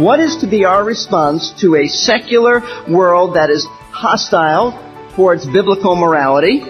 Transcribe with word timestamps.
What 0.00 0.18
is 0.18 0.38
to 0.38 0.46
be 0.46 0.64
our 0.64 0.82
response 0.82 1.52
to 1.60 1.76
a 1.76 1.86
secular 1.86 2.62
world 2.88 3.36
that 3.36 3.50
is 3.50 3.66
hostile 3.92 4.72
towards 5.14 5.44
biblical 5.44 5.94
morality? 5.94 6.62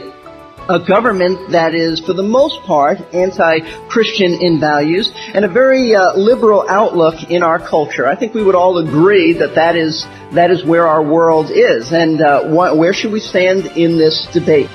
A 0.69 0.85
government 0.85 1.53
that 1.53 1.73
is, 1.73 2.01
for 2.01 2.13
the 2.13 2.25
most 2.25 2.61
part, 2.67 2.99
anti-Christian 3.15 4.33
in 4.43 4.59
values, 4.59 5.13
and 5.33 5.45
a 5.45 5.49
very 5.49 5.95
uh, 5.95 6.17
liberal 6.17 6.69
outlook 6.69 7.31
in 7.31 7.45
our 7.45 7.61
culture. 7.61 8.05
I 8.05 8.17
think 8.17 8.35
we 8.35 8.43
would 8.43 8.57
all 8.57 8.79
agree 8.79 9.33
that 9.35 9.55
that 9.55 9.77
is 9.77 10.05
that 10.35 10.51
is 10.51 10.65
where 10.65 10.89
our 10.89 11.03
world 11.03 11.53
is, 11.53 11.93
and 11.93 12.21
uh, 12.21 12.43
wh- 12.49 12.77
where 12.77 12.93
should 12.93 13.13
we 13.13 13.21
stand 13.21 13.67
in 13.77 13.97
this 13.97 14.27
debate? 14.33 14.71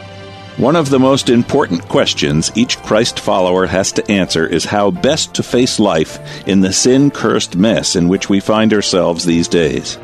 One 0.57 0.77
of 0.77 0.89
the 0.89 0.99
most 0.99 1.29
important 1.29 1.89
questions 1.89 2.49
each 2.55 2.77
Christ 2.77 3.19
follower 3.19 3.65
has 3.65 3.91
to 3.91 4.09
answer 4.09 4.47
is 4.47 4.63
how 4.63 4.89
best 4.89 5.33
to 5.33 5.43
face 5.43 5.79
life 5.81 6.17
in 6.47 6.61
the 6.61 6.71
sin 6.71 7.11
cursed 7.11 7.57
mess 7.57 7.97
in 7.97 8.07
which 8.07 8.29
we 8.29 8.39
find 8.39 8.73
ourselves 8.73 9.25
these 9.25 9.49
days. 9.49 9.99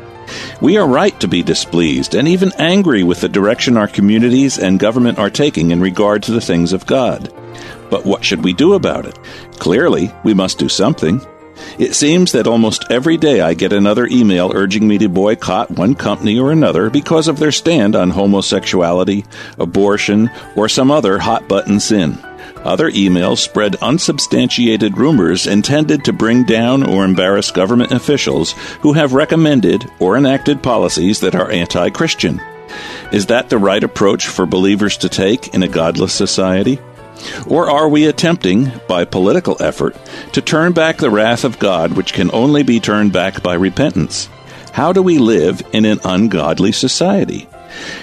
We 0.60 0.76
are 0.76 0.86
right 0.86 1.18
to 1.20 1.26
be 1.26 1.42
displeased 1.42 2.14
and 2.14 2.28
even 2.28 2.52
angry 2.58 3.02
with 3.02 3.22
the 3.22 3.30
direction 3.30 3.78
our 3.78 3.88
communities 3.88 4.58
and 4.58 4.78
government 4.78 5.18
are 5.18 5.30
taking 5.30 5.70
in 5.70 5.80
regard 5.80 6.22
to 6.24 6.32
the 6.32 6.40
things 6.40 6.74
of 6.74 6.84
God. 6.84 7.32
But 7.88 8.04
what 8.04 8.22
should 8.22 8.44
we 8.44 8.52
do 8.52 8.74
about 8.74 9.06
it? 9.06 9.18
Clearly, 9.58 10.12
we 10.22 10.34
must 10.34 10.58
do 10.58 10.68
something. 10.68 11.22
It 11.78 11.94
seems 11.94 12.32
that 12.32 12.46
almost 12.46 12.84
every 12.90 13.16
day 13.16 13.40
I 13.40 13.54
get 13.54 13.72
another 13.72 14.06
email 14.06 14.52
urging 14.54 14.86
me 14.86 14.98
to 14.98 15.08
boycott 15.08 15.70
one 15.70 15.94
company 15.94 16.38
or 16.38 16.52
another 16.52 16.90
because 16.90 17.28
of 17.28 17.38
their 17.38 17.52
stand 17.52 17.96
on 17.96 18.10
homosexuality, 18.10 19.24
abortion, 19.58 20.30
or 20.56 20.68
some 20.68 20.90
other 20.90 21.18
hot 21.18 21.48
button 21.48 21.80
sin. 21.80 22.18
Other 22.64 22.90
emails 22.90 23.38
spread 23.38 23.76
unsubstantiated 23.76 24.96
rumors 24.96 25.46
intended 25.46 26.04
to 26.04 26.12
bring 26.12 26.44
down 26.44 26.82
or 26.84 27.04
embarrass 27.04 27.50
government 27.50 27.90
officials 27.90 28.52
who 28.82 28.92
have 28.92 29.14
recommended 29.14 29.90
or 29.98 30.16
enacted 30.16 30.62
policies 30.62 31.20
that 31.20 31.34
are 31.34 31.50
anti 31.50 31.90
Christian. 31.90 32.40
Is 33.10 33.26
that 33.26 33.50
the 33.50 33.58
right 33.58 33.82
approach 33.82 34.26
for 34.26 34.46
believers 34.46 34.96
to 34.98 35.08
take 35.08 35.52
in 35.54 35.62
a 35.62 35.68
godless 35.68 36.14
society? 36.14 36.78
Or 37.46 37.70
are 37.70 37.88
we 37.88 38.06
attempting, 38.06 38.72
by 38.88 39.04
political 39.04 39.56
effort, 39.60 39.96
to 40.32 40.40
turn 40.40 40.72
back 40.72 40.98
the 40.98 41.10
wrath 41.10 41.44
of 41.44 41.58
God 41.58 41.92
which 41.92 42.12
can 42.12 42.30
only 42.32 42.62
be 42.62 42.80
turned 42.80 43.12
back 43.12 43.42
by 43.42 43.54
repentance? 43.54 44.28
How 44.72 44.92
do 44.92 45.02
we 45.02 45.18
live 45.18 45.62
in 45.72 45.84
an 45.84 46.00
ungodly 46.04 46.72
society? 46.72 47.48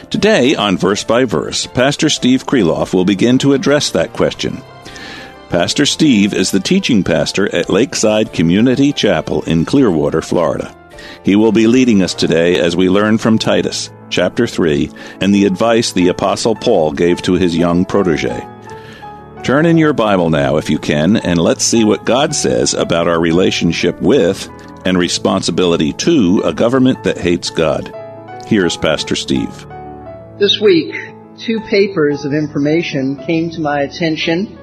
Today, 0.09 0.55
on 0.55 0.77
Verse 0.77 1.03
by 1.03 1.25
Verse, 1.25 1.67
Pastor 1.67 2.09
Steve 2.09 2.45
Kreloff 2.45 2.93
will 2.93 3.05
begin 3.05 3.37
to 3.39 3.53
address 3.53 3.91
that 3.91 4.13
question. 4.13 4.61
Pastor 5.49 5.85
Steve 5.85 6.33
is 6.33 6.51
the 6.51 6.59
teaching 6.59 7.03
pastor 7.03 7.53
at 7.55 7.69
Lakeside 7.69 8.33
Community 8.33 8.93
Chapel 8.93 9.41
in 9.43 9.65
Clearwater, 9.65 10.21
Florida. 10.21 10.75
He 11.23 11.35
will 11.35 11.51
be 11.51 11.65
leading 11.65 12.03
us 12.03 12.13
today 12.13 12.59
as 12.59 12.75
we 12.75 12.89
learn 12.89 13.17
from 13.17 13.39
Titus, 13.39 13.89
chapter 14.09 14.45
3, 14.45 14.91
and 15.21 15.33
the 15.33 15.45
advice 15.45 15.91
the 15.91 16.09
Apostle 16.09 16.55
Paul 16.55 16.91
gave 16.91 17.21
to 17.23 17.33
his 17.33 17.57
young 17.57 17.85
protege. 17.85 18.47
Turn 19.43 19.65
in 19.65 19.77
your 19.77 19.93
Bible 19.93 20.29
now, 20.29 20.57
if 20.57 20.69
you 20.69 20.77
can, 20.77 21.17
and 21.17 21.39
let's 21.39 21.63
see 21.63 21.83
what 21.83 22.05
God 22.05 22.35
says 22.35 22.73
about 22.73 23.07
our 23.07 23.19
relationship 23.19 23.99
with 23.99 24.47
and 24.85 24.97
responsibility 24.97 25.93
to 25.93 26.43
a 26.45 26.53
government 26.53 27.03
that 27.05 27.17
hates 27.17 27.49
God. 27.49 27.91
Here's 28.45 28.77
Pastor 28.77 29.15
Steve. 29.15 29.65
This 30.39 30.59
week, 30.61 30.93
two 31.39 31.61
papers 31.69 32.25
of 32.25 32.33
information 32.33 33.23
came 33.25 33.49
to 33.51 33.61
my 33.61 33.81
attention, 33.81 34.59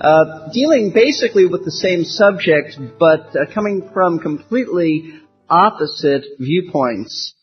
uh, 0.00 0.50
dealing 0.52 0.90
basically 0.90 1.46
with 1.46 1.64
the 1.64 1.70
same 1.70 2.04
subject, 2.04 2.78
but 2.98 3.34
uh, 3.34 3.46
coming 3.54 3.88
from 3.94 4.18
completely 4.18 5.14
opposite 5.48 6.24
viewpoints. 6.38 7.35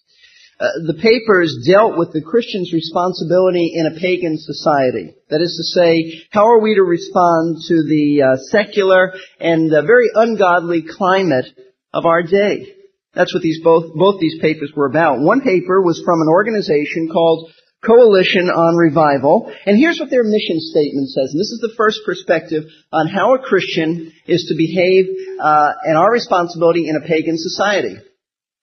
Uh, 0.59 0.67
the 0.85 0.99
papers 1.01 1.65
dealt 1.67 1.97
with 1.97 2.13
the 2.13 2.21
Christian's 2.21 2.71
responsibility 2.71 3.73
in 3.73 3.87
a 3.87 3.99
pagan 3.99 4.37
society. 4.37 5.15
That 5.29 5.41
is 5.41 5.57
to 5.57 5.79
say, 5.79 6.25
how 6.29 6.45
are 6.45 6.61
we 6.61 6.75
to 6.75 6.83
respond 6.83 7.57
to 7.67 7.83
the 7.83 8.21
uh, 8.21 8.37
secular 8.49 9.13
and 9.39 9.73
uh, 9.73 9.81
very 9.81 10.09
ungodly 10.13 10.83
climate 10.83 11.47
of 11.91 12.05
our 12.05 12.21
day? 12.21 12.67
That's 13.15 13.33
what 13.33 13.43
these 13.43 13.61
both 13.63 13.93
both 13.93 14.19
these 14.19 14.39
papers 14.41 14.71
were 14.75 14.87
about. 14.87 15.19
One 15.19 15.41
paper 15.41 15.81
was 15.81 16.01
from 16.05 16.21
an 16.21 16.27
organization 16.27 17.09
called 17.11 17.51
Coalition 17.85 18.49
on 18.49 18.75
Revival, 18.75 19.53
and 19.65 19.77
here's 19.77 19.99
what 19.99 20.09
their 20.09 20.23
mission 20.23 20.57
statement 20.59 21.09
says. 21.09 21.31
And 21.31 21.39
this 21.39 21.51
is 21.51 21.59
the 21.61 21.75
first 21.77 21.99
perspective 22.05 22.63
on 22.91 23.07
how 23.07 23.35
a 23.35 23.39
Christian 23.39 24.11
is 24.25 24.45
to 24.49 24.55
behave 24.55 25.05
uh, 25.39 25.71
and 25.83 25.97
our 25.97 26.11
responsibility 26.11 26.87
in 26.87 26.95
a 26.95 27.05
pagan 27.05 27.37
society. 27.37 27.97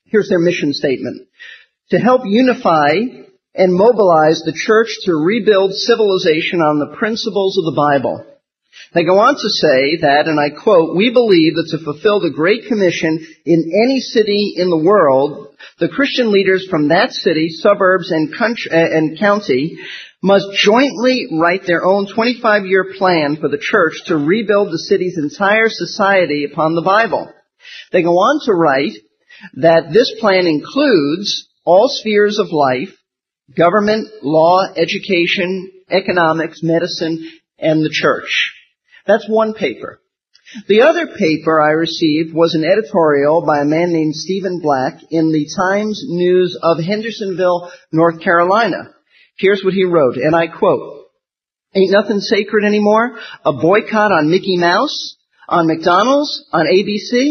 Here's 0.07 0.29
their 0.29 0.41
mission 0.41 0.73
statement 0.73 1.29
to 1.91 1.99
help 1.99 2.23
unify 2.25 2.95
and 3.55 3.75
mobilize 3.75 4.43
the 4.45 4.55
church 4.55 4.89
to 5.05 5.13
rebuild 5.13 5.75
civilization 5.75 6.61
on 6.61 6.79
the 6.79 6.97
principles 6.97 7.59
of 7.59 7.65
the 7.65 7.77
Bible. 7.77 8.25
They 8.95 9.05
go 9.05 9.19
on 9.19 9.35
to 9.35 9.51
say 9.51 9.99
that, 10.03 10.27
and 10.27 10.39
I 10.39 10.51
quote, 10.51 10.97
we 10.97 11.11
believe 11.11 11.55
that 11.55 11.69
to 11.71 11.85
fulfill 11.85 12.21
the 12.21 12.35
Great 12.35 12.67
Commission 12.67 13.19
in 13.45 13.73
any 13.85 14.01
city 14.01 14.55
in 14.57 14.71
the 14.71 14.83
world, 14.83 15.55
the 15.79 15.89
Christian 15.89 16.33
leaders 16.33 16.67
from 16.71 16.89
that 16.89 17.13
city, 17.13 17.49
suburbs, 17.51 18.11
and, 18.11 18.35
country, 18.37 18.71
uh, 18.71 18.79
and 18.79 19.19
county 19.19 19.79
must 20.23 20.47
jointly 20.55 21.27
write 21.33 21.67
their 21.67 21.85
own 21.85 22.07
25-year 22.07 22.95
plan 22.99 23.37
for 23.41 23.49
the 23.49 23.61
church 23.61 23.95
to 24.07 24.17
rebuild 24.17 24.69
the 24.69 24.87
city's 24.87 25.19
entire 25.19 25.69
society 25.69 26.47
upon 26.51 26.75
the 26.75 26.83
Bible. 26.83 27.33
They 27.93 28.03
go 28.03 28.15
on 28.15 28.41
to 28.47 28.55
write 28.55 28.95
that 29.55 29.93
this 29.93 30.13
plan 30.21 30.47
includes 30.47 31.49
all 31.71 31.89
spheres 31.89 32.41
of 32.41 32.49
life, 32.51 32.93
government, 33.57 34.09
law, 34.23 34.67
education, 34.77 35.71
economics, 35.89 36.65
medicine, 36.65 37.31
and 37.61 37.85
the 37.85 37.91
church. 37.93 38.53
That's 39.07 39.29
one 39.29 39.55
paper. 39.55 40.01
The 40.67 40.83
other 40.83 41.07
paper 41.07 41.63
I 41.63 41.71
received 41.71 42.35
was 42.35 42.57
an 42.57 42.65
editorial 42.65 43.47
by 43.47 43.61
a 43.61 43.65
man 43.77 43.93
named 43.93 44.17
Stephen 44.17 44.59
Black 44.61 44.95
in 45.11 45.31
the 45.31 45.47
Times 45.57 46.03
News 46.09 46.59
of 46.61 46.83
Hendersonville, 46.83 47.71
North 47.93 48.21
Carolina. 48.21 48.91
Here's 49.39 49.63
what 49.63 49.75
he 49.75 49.85
wrote, 49.85 50.17
and 50.17 50.35
I 50.35 50.49
quote, 50.49 51.07
Ain't 51.73 51.93
nothing 51.93 52.19
sacred 52.19 52.65
anymore? 52.65 53.17
A 53.45 53.53
boycott 53.53 54.11
on 54.11 54.29
Mickey 54.29 54.57
Mouse? 54.57 55.17
On 55.49 55.69
McDonald's? 55.69 56.45
On 56.53 56.67
ABC? 56.67 57.31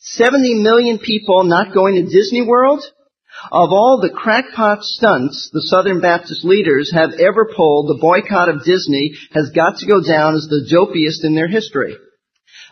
70 0.00 0.54
million 0.54 0.98
people 0.98 1.44
not 1.44 1.72
going 1.72 1.94
to 1.94 2.10
Disney 2.10 2.42
World? 2.42 2.82
Of 3.52 3.72
all 3.72 4.00
the 4.00 4.10
crackpot 4.10 4.84
stunts 4.84 5.50
the 5.52 5.62
Southern 5.62 6.00
Baptist 6.00 6.44
leaders 6.44 6.92
have 6.92 7.14
ever 7.14 7.48
pulled, 7.56 7.88
the 7.88 8.00
boycott 8.00 8.48
of 8.48 8.64
Disney 8.64 9.12
has 9.32 9.50
got 9.54 9.78
to 9.78 9.86
go 9.86 10.02
down 10.02 10.34
as 10.34 10.46
the 10.48 10.68
dopiest 10.70 11.24
in 11.24 11.34
their 11.34 11.48
history. 11.48 11.96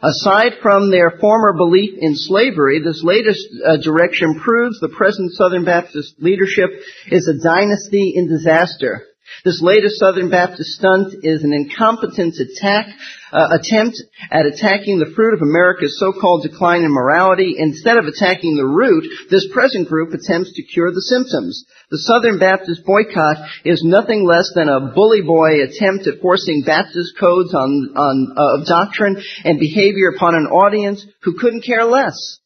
Aside 0.02 0.60
from 0.62 0.90
their 0.90 1.18
former 1.18 1.54
belief 1.54 1.98
in 1.98 2.14
slavery, 2.14 2.80
this 2.80 3.02
latest 3.02 3.44
uh, 3.66 3.78
direction 3.78 4.38
proves 4.38 4.78
the 4.78 4.94
present 4.96 5.32
Southern 5.32 5.64
Baptist 5.64 6.14
leadership 6.20 6.70
is 7.10 7.26
a 7.26 7.42
dynasty 7.42 8.12
in 8.14 8.28
disaster. 8.28 9.07
This 9.44 9.60
latest 9.62 9.98
Southern 9.98 10.30
Baptist 10.30 10.70
stunt 10.70 11.14
is 11.22 11.44
an 11.44 11.52
incompetent 11.52 12.34
attack, 12.36 12.86
uh, 13.32 13.48
attempt 13.60 13.96
at 14.30 14.46
attacking 14.46 14.98
the 14.98 15.12
fruit 15.14 15.34
of 15.34 15.42
America's 15.42 15.98
so-called 15.98 16.42
decline 16.42 16.82
in 16.82 16.92
morality. 16.92 17.54
Instead 17.58 17.96
of 17.96 18.06
attacking 18.06 18.56
the 18.56 18.66
root, 18.66 19.04
this 19.30 19.46
present 19.52 19.88
group 19.88 20.12
attempts 20.12 20.52
to 20.54 20.62
cure 20.62 20.90
the 20.90 21.02
symptoms. 21.02 21.64
The 21.90 21.98
Southern 21.98 22.38
Baptist 22.38 22.84
boycott 22.84 23.36
is 23.64 23.82
nothing 23.84 24.26
less 24.26 24.50
than 24.54 24.68
a 24.68 24.92
bully 24.92 25.22
boy 25.22 25.62
attempt 25.62 26.06
at 26.06 26.20
forcing 26.20 26.62
Baptist 26.66 27.18
codes 27.18 27.54
on, 27.54 27.92
on 27.96 28.34
uh, 28.36 28.60
of 28.60 28.66
doctrine 28.66 29.22
and 29.44 29.58
behavior 29.60 30.12
upon 30.14 30.34
an 30.34 30.46
audience 30.46 31.04
who 31.22 31.38
couldn't 31.38 31.64
care 31.64 31.84
less. 31.84 32.38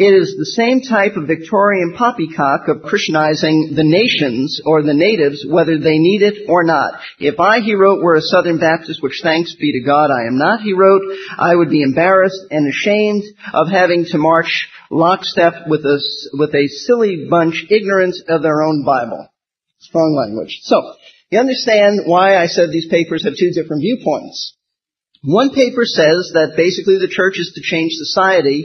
It 0.00 0.16
is 0.16 0.32
the 0.32 0.56
same 0.56 0.80
type 0.80 1.20
of 1.20 1.28
Victorian 1.28 1.92
poppycock 1.92 2.68
of 2.68 2.88
Christianizing 2.88 3.76
the 3.76 3.84
nations 3.84 4.58
or 4.64 4.80
the 4.80 4.96
natives, 4.96 5.44
whether 5.46 5.76
they 5.76 5.98
need 6.00 6.22
it 6.22 6.48
or 6.48 6.64
not. 6.64 7.02
If 7.18 7.38
I, 7.38 7.60
he 7.60 7.74
wrote, 7.74 8.02
were 8.02 8.14
a 8.14 8.22
Southern 8.22 8.56
Baptist, 8.56 9.02
which 9.02 9.20
thanks 9.22 9.54
be 9.56 9.72
to 9.72 9.84
God 9.84 10.08
I 10.08 10.24
am 10.24 10.38
not, 10.38 10.62
he 10.62 10.72
wrote, 10.72 11.02
I 11.36 11.54
would 11.54 11.68
be 11.68 11.82
embarrassed 11.82 12.46
and 12.50 12.66
ashamed 12.66 13.24
of 13.52 13.68
having 13.68 14.06
to 14.06 14.16
march 14.16 14.70
lockstep 14.88 15.68
with 15.68 15.84
a, 15.84 16.00
with 16.32 16.54
a 16.54 16.68
silly 16.88 17.26
bunch 17.28 17.66
ignorant 17.68 18.16
of 18.26 18.40
their 18.40 18.62
own 18.62 18.86
Bible. 18.86 19.28
Strong 19.80 20.16
language. 20.16 20.60
So, 20.62 20.94
you 21.28 21.38
understand 21.38 22.04
why 22.06 22.38
I 22.38 22.46
said 22.46 22.70
these 22.70 22.88
papers 22.88 23.24
have 23.24 23.36
two 23.36 23.50
different 23.50 23.82
viewpoints. 23.82 24.56
One 25.22 25.50
paper 25.50 25.84
says 25.84 26.32
that 26.32 26.54
basically 26.56 26.96
the 26.96 27.12
church 27.12 27.34
is 27.36 27.52
to 27.54 27.60
change 27.60 27.92
society 27.92 28.64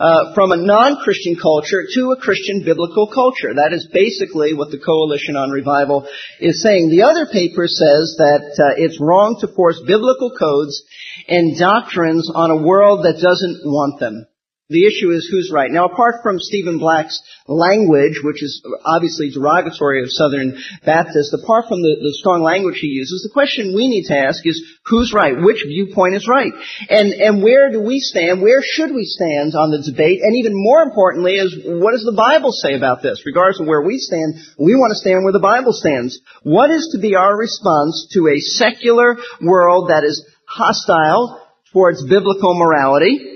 uh, 0.00 0.32
from 0.34 0.50
a 0.50 0.56
non-Christian 0.56 1.36
culture 1.36 1.84
to 1.94 2.12
a 2.12 2.16
Christian 2.16 2.64
biblical 2.64 3.06
culture. 3.12 3.52
That 3.52 3.76
is 3.76 3.86
basically 3.92 4.54
what 4.54 4.70
the 4.70 4.80
Coalition 4.80 5.36
on 5.36 5.50
Revival 5.50 6.08
is 6.40 6.62
saying. 6.62 6.88
The 6.88 7.02
other 7.02 7.26
paper 7.26 7.68
says 7.68 8.16
that 8.16 8.56
uh, 8.56 8.80
it's 8.80 8.98
wrong 8.98 9.36
to 9.40 9.54
force 9.54 9.78
biblical 9.86 10.32
codes 10.32 10.82
and 11.28 11.58
doctrines 11.58 12.32
on 12.34 12.50
a 12.50 12.62
world 12.62 13.04
that 13.04 13.20
doesn't 13.20 13.60
want 13.68 14.00
them. 14.00 14.26
The 14.70 14.86
issue 14.86 15.10
is 15.10 15.26
who's 15.26 15.50
right. 15.52 15.70
Now, 15.70 15.86
apart 15.86 16.22
from 16.22 16.38
Stephen 16.38 16.78
Black's 16.78 17.20
language, 17.48 18.20
which 18.22 18.40
is 18.40 18.62
obviously 18.84 19.30
derogatory 19.30 20.02
of 20.02 20.12
Southern 20.12 20.62
Baptists, 20.86 21.34
apart 21.34 21.66
from 21.66 21.82
the, 21.82 21.98
the, 21.98 22.14
strong 22.20 22.42
language 22.42 22.78
he 22.78 22.86
uses, 22.86 23.26
the 23.26 23.34
question 23.34 23.74
we 23.74 23.88
need 23.88 24.06
to 24.06 24.16
ask 24.16 24.46
is 24.46 24.62
who's 24.86 25.12
right? 25.12 25.34
Which 25.34 25.64
viewpoint 25.66 26.14
is 26.14 26.28
right? 26.28 26.52
And, 26.88 27.12
and 27.12 27.42
where 27.42 27.72
do 27.72 27.82
we 27.82 27.98
stand? 27.98 28.42
Where 28.42 28.62
should 28.62 28.94
we 28.94 29.04
stand 29.04 29.56
on 29.58 29.74
the 29.74 29.82
debate? 29.82 30.20
And 30.22 30.36
even 30.38 30.52
more 30.54 30.82
importantly 30.82 31.34
is 31.34 31.50
what 31.66 31.90
does 31.90 32.06
the 32.06 32.14
Bible 32.14 32.52
say 32.52 32.74
about 32.76 33.02
this? 33.02 33.26
Regardless 33.26 33.58
of 33.58 33.66
where 33.66 33.82
we 33.82 33.98
stand, 33.98 34.38
we 34.56 34.76
want 34.78 34.92
to 34.92 35.02
stand 35.02 35.24
where 35.24 35.34
the 35.34 35.42
Bible 35.42 35.72
stands. 35.72 36.20
What 36.44 36.70
is 36.70 36.94
to 36.94 37.00
be 37.02 37.16
our 37.16 37.36
response 37.36 38.06
to 38.12 38.28
a 38.28 38.38
secular 38.38 39.16
world 39.42 39.90
that 39.90 40.04
is 40.04 40.22
hostile 40.46 41.42
towards 41.72 42.06
biblical 42.06 42.54
morality? 42.54 43.29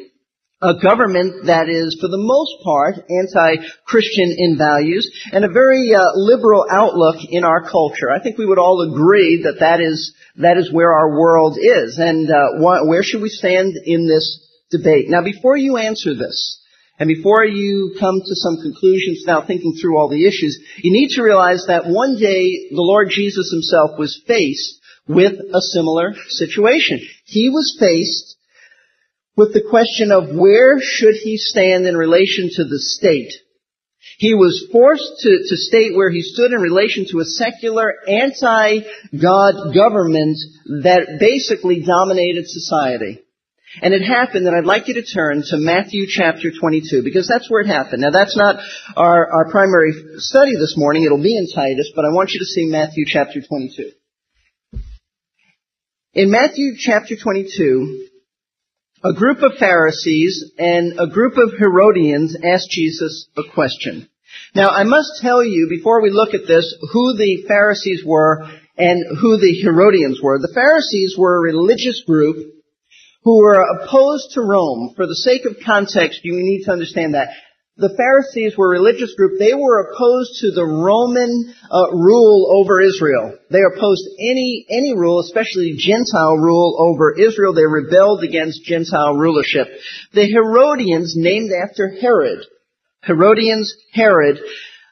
A 0.64 0.81
government 0.81 1.44
that 1.44 1.69
is, 1.69 1.99
for 2.00 2.08
the 2.08 2.16
most 2.16 2.52
part, 2.64 2.94
anti-Christian 3.11 4.34
in 4.38 4.56
values, 4.56 5.05
and 5.31 5.44
a 5.44 5.52
very 5.52 5.93
uh, 5.94 6.00
liberal 6.14 6.64
outlook 6.70 7.16
in 7.28 7.44
our 7.44 7.69
culture. 7.69 8.11
I 8.11 8.22
think 8.22 8.38
we 8.38 8.46
would 8.46 8.58
all 8.58 8.81
agree 8.81 9.43
that 9.44 9.61
that 9.61 9.81
is 9.81 10.14
that 10.37 10.56
is 10.56 10.72
where 10.72 10.93
our 10.93 11.11
world 11.20 11.58
is, 11.61 11.99
and 11.99 12.31
uh, 12.31 12.56
wh- 12.56 12.88
where 12.88 13.02
should 13.02 13.20
we 13.20 13.28
stand 13.28 13.75
in 13.84 14.08
this 14.08 14.26
debate? 14.70 15.06
Now, 15.08 15.22
before 15.22 15.56
you 15.56 15.76
answer 15.76 16.14
this, 16.14 16.61
and 16.99 17.08
before 17.08 17.44
you 17.44 17.96
come 18.00 18.20
to 18.25 18.34
some 18.34 18.56
conclusions 18.62 19.25
now 19.26 19.44
thinking 19.46 19.76
through 19.81 19.99
all 19.99 20.08
the 20.08 20.26
issues, 20.26 20.58
you 20.78 20.93
need 20.93 21.11
to 21.11 21.22
realize 21.22 21.66
that 21.66 21.87
one 21.87 22.16
day 22.16 22.69
the 22.70 22.88
Lord 22.93 23.11
Jesus 23.11 23.50
himself 23.52 23.99
was 23.99 24.22
faced 24.26 24.81
with 25.06 25.34
a 25.52 25.61
similar 25.61 26.14
situation. 26.28 27.00
He 27.26 27.50
was 27.50 27.76
faced 27.78 28.37
with 29.37 29.53
the 29.53 29.67
question 29.69 30.13
of 30.13 30.35
where 30.35 30.81
should 30.81 31.15
he 31.15 31.37
stand 31.37 31.87
in 31.87 31.97
relation 31.97 32.51
to 32.55 32.65
the 32.65 32.79
state. 32.79 33.33
He 34.19 34.35
was 34.35 34.69
forced 34.71 35.21
to, 35.21 35.31
to 35.49 35.57
state 35.57 35.97
where 35.97 36.11
he 36.11 36.23
stood 36.23 36.53
in 36.53 36.61
relation 36.61 37.07
to 37.11 37.21
a 37.21 37.25
secular, 37.25 37.95
anti-God 38.07 39.75
government 39.75 40.39
that 40.83 41.17
basically 41.19 41.83
dominated 41.85 42.45
society. 42.47 43.23
And 43.83 43.93
it 43.93 44.07
happened, 44.07 44.47
and 44.47 44.57
I'd 44.57 44.67
like 44.67 44.87
you 44.87 44.95
to 44.95 45.03
turn 45.03 45.43
to 45.49 45.57
Matthew 45.59 46.07
chapter 46.09 46.53
22, 46.53 47.03
because 47.03 47.27
that's 47.27 47.51
where 47.51 47.63
it 47.63 47.67
happened. 47.67 48.03
Now 48.03 48.11
that's 48.11 48.37
not 48.37 48.57
our, 48.97 49.27
our 49.33 49.51
primary 49.51 49.93
study 50.19 50.55
this 50.55 50.75
morning, 50.77 51.03
it'll 51.03 51.21
be 51.21 51.37
in 51.37 51.49
Titus, 51.53 51.91
but 51.97 52.05
I 52.05 52.13
want 52.13 52.31
you 52.31 52.39
to 52.39 52.45
see 52.45 52.67
Matthew 52.67 53.05
chapter 53.07 53.41
22. 53.41 53.91
In 56.13 56.31
Matthew 56.31 56.75
chapter 56.79 57.17
22, 57.17 58.09
a 59.05 59.12
group 59.12 59.43
of 59.43 59.59
Pharisees 59.59 60.53
and 60.59 60.99
a 60.99 61.06
group 61.06 61.37
of 61.37 61.53
Herodians 61.59 62.37
asked 62.43 62.71
Jesus 62.71 63.29
a 63.37 63.43
question. 63.55 64.09
Now, 64.55 64.71
I 64.71 64.85
must 64.85 65.21
tell 65.21 65.45
you, 65.45 65.69
before 65.69 66.01
we 66.01 66.11
look 66.11 66.33
at 66.33 66.49
this, 66.49 66.75
who 66.93 67.15
the 67.17 67.45
Pharisees 67.47 68.03
were 68.05 68.49
and 68.79 69.19
who 69.21 69.37
the 69.37 69.61
Herodians 69.62 70.21
were. 70.23 70.39
The 70.39 70.53
Pharisees 70.55 71.17
were 71.19 71.37
a 71.37 71.53
religious 71.53 72.03
group 72.06 72.37
who 73.23 73.43
were 73.43 73.62
opposed 73.62 74.33
to 74.33 74.41
Rome. 74.41 74.95
For 74.97 75.07
the 75.07 75.17
sake 75.17 75.45
of 75.45 75.62
context, 75.65 76.21
you 76.25 76.35
need 76.37 76.65
to 76.65 76.73
understand 76.73 77.15
that 77.15 77.29
the 77.76 77.94
Pharisees 77.97 78.56
were 78.56 78.69
a 78.69 78.79
religious 78.79 79.15
group. 79.15 79.32
They 79.38 79.53
were 79.53 79.82
opposed 79.82 80.41
to 80.41 80.53
the 80.53 80.65
Roman 80.65 81.55
uh, 81.69 81.91
rule 81.91 82.55
over 82.55 82.81
Israel. 82.81 83.37
They 83.50 83.62
opposed 83.67 84.05
any 84.21 84.65
any 84.71 84.94
rule, 84.94 85.19
especially 85.19 85.75
Gentile 85.76 86.37
rule 86.37 86.76
over 86.79 87.19
Israel. 87.19 87.53
They 87.53 87.67
rebelled 87.67 88.23
against 88.23 88.65
Gentile 88.65 89.17
rulership. 89.17 89.67
The 90.12 90.26
Herodians, 90.26 91.15
named 91.17 91.50
after 91.50 91.97
Herod, 92.00 92.47
Herodians, 93.03 93.75
Herod, 93.93 94.38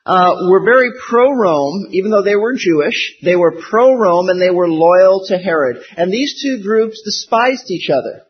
uh, 0.05 0.49
were 0.49 0.65
very 0.65 0.91
pro-Rome, 1.09 1.87
even 1.93 2.11
though 2.11 2.25
they 2.25 2.35
were 2.35 2.57
Jewish. 2.57 3.15
They 3.23 3.37
were 3.37 3.63
pro-Rome 3.63 4.29
and 4.29 4.43
they 4.43 4.51
were 4.51 4.69
loyal 4.69 5.25
to 5.29 5.39
Herod. 5.39 5.85
And 5.97 6.11
these 6.11 6.43
two 6.43 6.61
groups 6.65 7.01
despised 7.05 7.71
each 7.71 7.91
other 7.91 8.27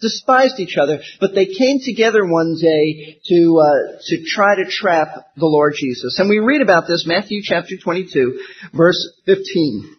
despised 0.00 0.58
each 0.58 0.76
other, 0.80 1.00
but 1.20 1.34
they 1.34 1.46
came 1.46 1.78
together 1.82 2.24
one 2.24 2.56
day 2.60 3.18
to 3.26 3.60
uh, 3.60 3.98
to 4.06 4.24
try 4.26 4.56
to 4.56 4.70
trap 4.70 5.08
the 5.36 5.46
Lord 5.46 5.74
Jesus. 5.76 6.18
And 6.18 6.28
we 6.28 6.38
read 6.38 6.62
about 6.62 6.86
this 6.86 7.06
Matthew 7.06 7.40
chapter 7.42 7.76
22, 7.82 8.40
verse 8.74 9.08
15. 9.26 9.96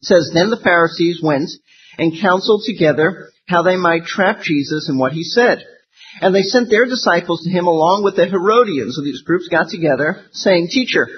It 0.00 0.06
says, 0.06 0.30
"Then 0.32 0.50
the 0.50 0.60
Pharisees 0.62 1.20
went 1.22 1.50
and 1.98 2.20
counseled 2.20 2.62
together 2.66 3.30
how 3.46 3.62
they 3.62 3.76
might 3.76 4.04
trap 4.04 4.42
Jesus 4.42 4.88
and 4.88 4.98
what 4.98 5.12
he 5.12 5.24
said." 5.24 5.64
And 6.20 6.34
they 6.34 6.42
sent 6.42 6.70
their 6.70 6.86
disciples 6.86 7.42
to 7.42 7.50
him 7.50 7.66
along 7.66 8.04
with 8.04 8.16
the 8.16 8.26
Herodians. 8.26 8.94
So 8.96 9.02
these 9.02 9.22
groups 9.22 9.48
got 9.48 9.68
together, 9.68 10.24
saying, 10.32 10.68
Teacher, 10.70 11.08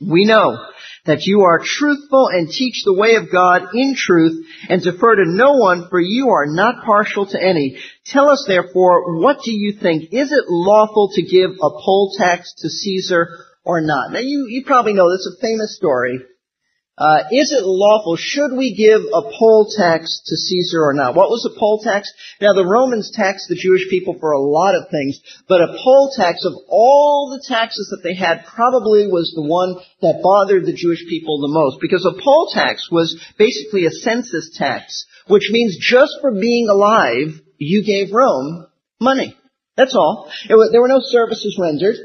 we 0.00 0.24
know 0.24 0.58
that 1.06 1.24
you 1.24 1.42
are 1.42 1.62
truthful 1.62 2.28
and 2.28 2.48
teach 2.48 2.82
the 2.84 2.94
way 2.94 3.14
of 3.14 3.32
God 3.32 3.74
in 3.74 3.94
truth 3.96 4.46
and 4.68 4.82
defer 4.82 5.16
to 5.16 5.24
no 5.24 5.54
one 5.54 5.88
for 5.88 6.00
you 6.00 6.30
are 6.30 6.46
not 6.46 6.84
partial 6.84 7.26
to 7.26 7.42
any. 7.42 7.78
Tell 8.06 8.30
us 8.30 8.44
therefore, 8.46 9.20
what 9.20 9.38
do 9.44 9.52
you 9.52 9.78
think? 9.80 10.12
Is 10.12 10.32
it 10.32 10.44
lawful 10.48 11.10
to 11.14 11.22
give 11.22 11.50
a 11.50 11.70
poll 11.70 12.12
tax 12.18 12.54
to 12.58 12.68
Caesar 12.68 13.28
or 13.64 13.80
not? 13.80 14.12
Now 14.12 14.20
you, 14.20 14.46
you 14.48 14.64
probably 14.64 14.92
know 14.92 15.10
this 15.10 15.26
is 15.26 15.38
a 15.38 15.42
famous 15.42 15.76
story 15.76 16.20
uh, 16.98 17.24
is 17.32 17.52
it 17.52 17.64
lawful? 17.64 18.16
Should 18.16 18.52
we 18.56 18.74
give 18.74 19.00
a 19.00 19.22
poll 19.22 19.72
tax 19.74 20.20
to 20.26 20.36
Caesar 20.36 20.82
or 20.82 20.92
not? 20.92 21.14
What 21.14 21.30
was 21.30 21.46
a 21.46 21.58
poll 21.58 21.80
tax? 21.82 22.12
Now 22.40 22.52
the 22.52 22.66
Romans 22.66 23.10
taxed 23.14 23.48
the 23.48 23.56
Jewish 23.56 23.88
people 23.88 24.16
for 24.20 24.32
a 24.32 24.40
lot 24.40 24.74
of 24.74 24.90
things, 24.90 25.18
but 25.48 25.62
a 25.62 25.78
poll 25.82 26.12
tax 26.14 26.44
of 26.44 26.52
all 26.68 27.30
the 27.30 27.42
taxes 27.48 27.88
that 27.90 28.06
they 28.06 28.14
had 28.14 28.44
probably 28.44 29.06
was 29.06 29.32
the 29.34 29.46
one 29.46 29.76
that 30.02 30.20
bothered 30.22 30.66
the 30.66 30.76
Jewish 30.76 31.06
people 31.08 31.40
the 31.40 31.48
most, 31.48 31.80
because 31.80 32.04
a 32.04 32.20
poll 32.22 32.50
tax 32.52 32.90
was 32.90 33.18
basically 33.38 33.86
a 33.86 33.90
census 33.90 34.50
tax, 34.58 35.06
which 35.26 35.48
means 35.50 35.78
just 35.80 36.12
for 36.20 36.32
being 36.32 36.68
alive, 36.68 37.40
you 37.56 37.82
gave 37.82 38.12
Rome 38.12 38.66
money. 39.00 39.36
That's 39.76 39.94
all. 39.94 40.30
Was, 40.50 40.70
there 40.70 40.82
were 40.82 40.88
no 40.88 41.00
services 41.00 41.56
rendered 41.58 41.96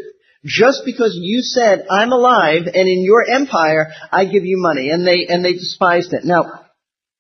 just 0.45 0.83
because 0.85 1.17
you 1.19 1.41
said, 1.41 1.87
I'm 1.89 2.11
alive 2.11 2.63
and 2.67 2.87
in 2.87 3.03
your 3.03 3.25
empire, 3.27 3.91
I 4.11 4.25
give 4.25 4.45
you 4.45 4.57
money. 4.59 4.91
And 4.91 5.05
they, 5.05 5.25
and 5.27 5.43
they 5.43 5.53
despised 5.53 6.13
it. 6.13 6.23
Now, 6.23 6.65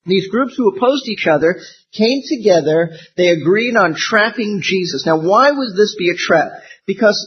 these 0.05 0.29
groups 0.29 0.55
who 0.55 0.69
opposed 0.69 1.07
each 1.07 1.25
other 1.27 1.59
came 1.91 2.21
together. 2.27 2.91
They 3.17 3.29
agreed 3.29 3.75
on 3.75 3.95
trapping 3.95 4.59
Jesus. 4.61 5.05
Now, 5.05 5.19
why 5.19 5.51
would 5.51 5.75
this 5.75 5.95
be 5.97 6.11
a 6.11 6.15
trap? 6.15 6.51
Because 6.85 7.17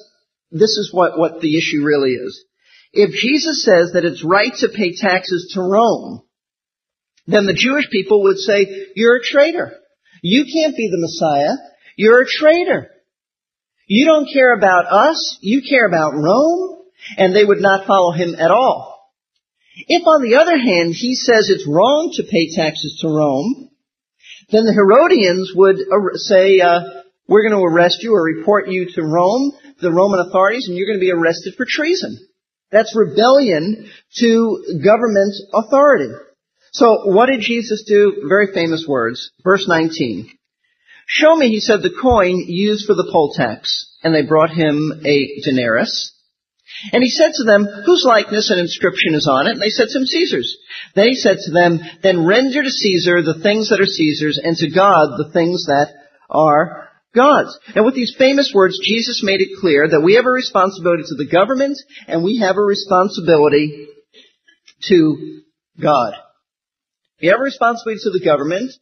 this 0.52 0.70
is 0.70 0.90
what, 0.92 1.18
what 1.18 1.40
the 1.40 1.58
issue 1.58 1.82
really 1.82 2.12
is. 2.12 2.44
If 2.92 3.10
Jesus 3.10 3.64
says 3.64 3.92
that 3.92 4.04
it's 4.04 4.24
right 4.24 4.52
to 4.58 4.68
pay 4.68 4.94
taxes 4.94 5.52
to 5.54 5.60
Rome, 5.60 6.22
then 7.26 7.46
the 7.46 7.54
Jewish 7.54 7.90
people 7.90 8.22
would 8.22 8.38
say, 8.38 8.86
you're 8.94 9.16
a 9.16 9.24
traitor. 9.24 9.72
You 10.22 10.44
can't 10.44 10.76
be 10.76 10.88
the 10.88 10.98
Messiah. 11.00 11.56
You're 11.96 12.22
a 12.22 12.26
traitor. 12.26 12.90
You 13.88 14.04
don't 14.04 14.28
care 14.30 14.52
about 14.52 14.84
us, 14.84 15.38
you 15.40 15.62
care 15.68 15.86
about 15.86 16.12
Rome, 16.12 16.76
and 17.16 17.34
they 17.34 17.44
would 17.44 17.60
not 17.60 17.86
follow 17.86 18.12
him 18.12 18.34
at 18.38 18.50
all. 18.50 19.00
If 19.86 20.06
on 20.06 20.22
the 20.22 20.36
other 20.36 20.58
hand 20.58 20.92
he 20.94 21.14
says 21.14 21.48
it's 21.48 21.66
wrong 21.66 22.12
to 22.16 22.22
pay 22.22 22.54
taxes 22.54 22.98
to 23.00 23.08
Rome, 23.08 23.70
then 24.50 24.66
the 24.66 24.74
Herodians 24.74 25.52
would 25.54 25.78
say, 26.16 26.60
uh, 26.60 26.80
we're 27.28 27.48
going 27.48 27.58
to 27.58 27.64
arrest 27.64 28.02
you 28.02 28.14
or 28.14 28.22
report 28.22 28.68
you 28.68 28.90
to 28.94 29.02
Rome, 29.02 29.52
the 29.80 29.92
Roman 29.92 30.20
authorities, 30.20 30.68
and 30.68 30.76
you're 30.76 30.86
going 30.86 30.98
to 30.98 31.04
be 31.04 31.12
arrested 31.12 31.54
for 31.56 31.66
treason. 31.66 32.18
That's 32.70 32.94
rebellion 32.94 33.90
to 34.16 34.80
government 34.84 35.34
authority. 35.54 36.12
So 36.72 37.06
what 37.06 37.26
did 37.26 37.40
Jesus 37.40 37.84
do? 37.86 38.26
Very 38.28 38.52
famous 38.52 38.84
words. 38.86 39.30
Verse 39.42 39.66
19. 39.66 40.37
Show 41.10 41.34
me, 41.34 41.48
he 41.48 41.58
said, 41.58 41.80
the 41.82 41.98
coin 42.00 42.44
used 42.46 42.86
for 42.86 42.94
the 42.94 43.08
poll 43.10 43.32
tax. 43.34 43.88
and 44.02 44.14
they 44.14 44.26
brought 44.26 44.50
him 44.50 45.02
a 45.04 45.40
denarius. 45.44 46.14
And 46.92 47.02
he 47.02 47.10
said 47.10 47.32
to 47.34 47.44
them, 47.44 47.66
whose 47.86 48.04
likeness 48.06 48.50
and 48.50 48.60
inscription 48.60 49.14
is 49.14 49.26
on 49.26 49.46
it? 49.46 49.52
And 49.52 49.62
they 49.62 49.70
said 49.70 49.88
to 49.88 49.98
him, 49.98 50.06
Caesar's. 50.06 50.56
Then 50.94 51.08
he 51.08 51.14
said 51.14 51.38
to 51.38 51.50
them, 51.50 51.80
then 52.02 52.26
render 52.26 52.62
to 52.62 52.70
Caesar 52.70 53.22
the 53.22 53.40
things 53.42 53.70
that 53.70 53.80
are 53.80 53.86
Caesar's, 53.86 54.38
and 54.42 54.56
to 54.56 54.70
God 54.70 55.16
the 55.16 55.30
things 55.32 55.64
that 55.66 55.88
are 56.30 56.88
God's. 57.14 57.58
And 57.74 57.84
with 57.84 57.94
these 57.94 58.14
famous 58.16 58.52
words, 58.54 58.78
Jesus 58.84 59.22
made 59.24 59.40
it 59.40 59.58
clear 59.60 59.88
that 59.88 60.02
we 60.02 60.14
have 60.14 60.26
a 60.26 60.30
responsibility 60.30 61.04
to 61.08 61.16
the 61.16 61.26
government, 61.28 61.78
and 62.06 62.22
we 62.22 62.38
have 62.38 62.56
a 62.56 62.62
responsibility 62.62 63.88
to 64.88 65.42
God. 65.80 66.12
We 67.20 67.28
have 67.28 67.40
a 67.40 67.42
responsibility 67.42 68.02
to 68.04 68.10
the 68.10 68.24
government, 68.24 68.72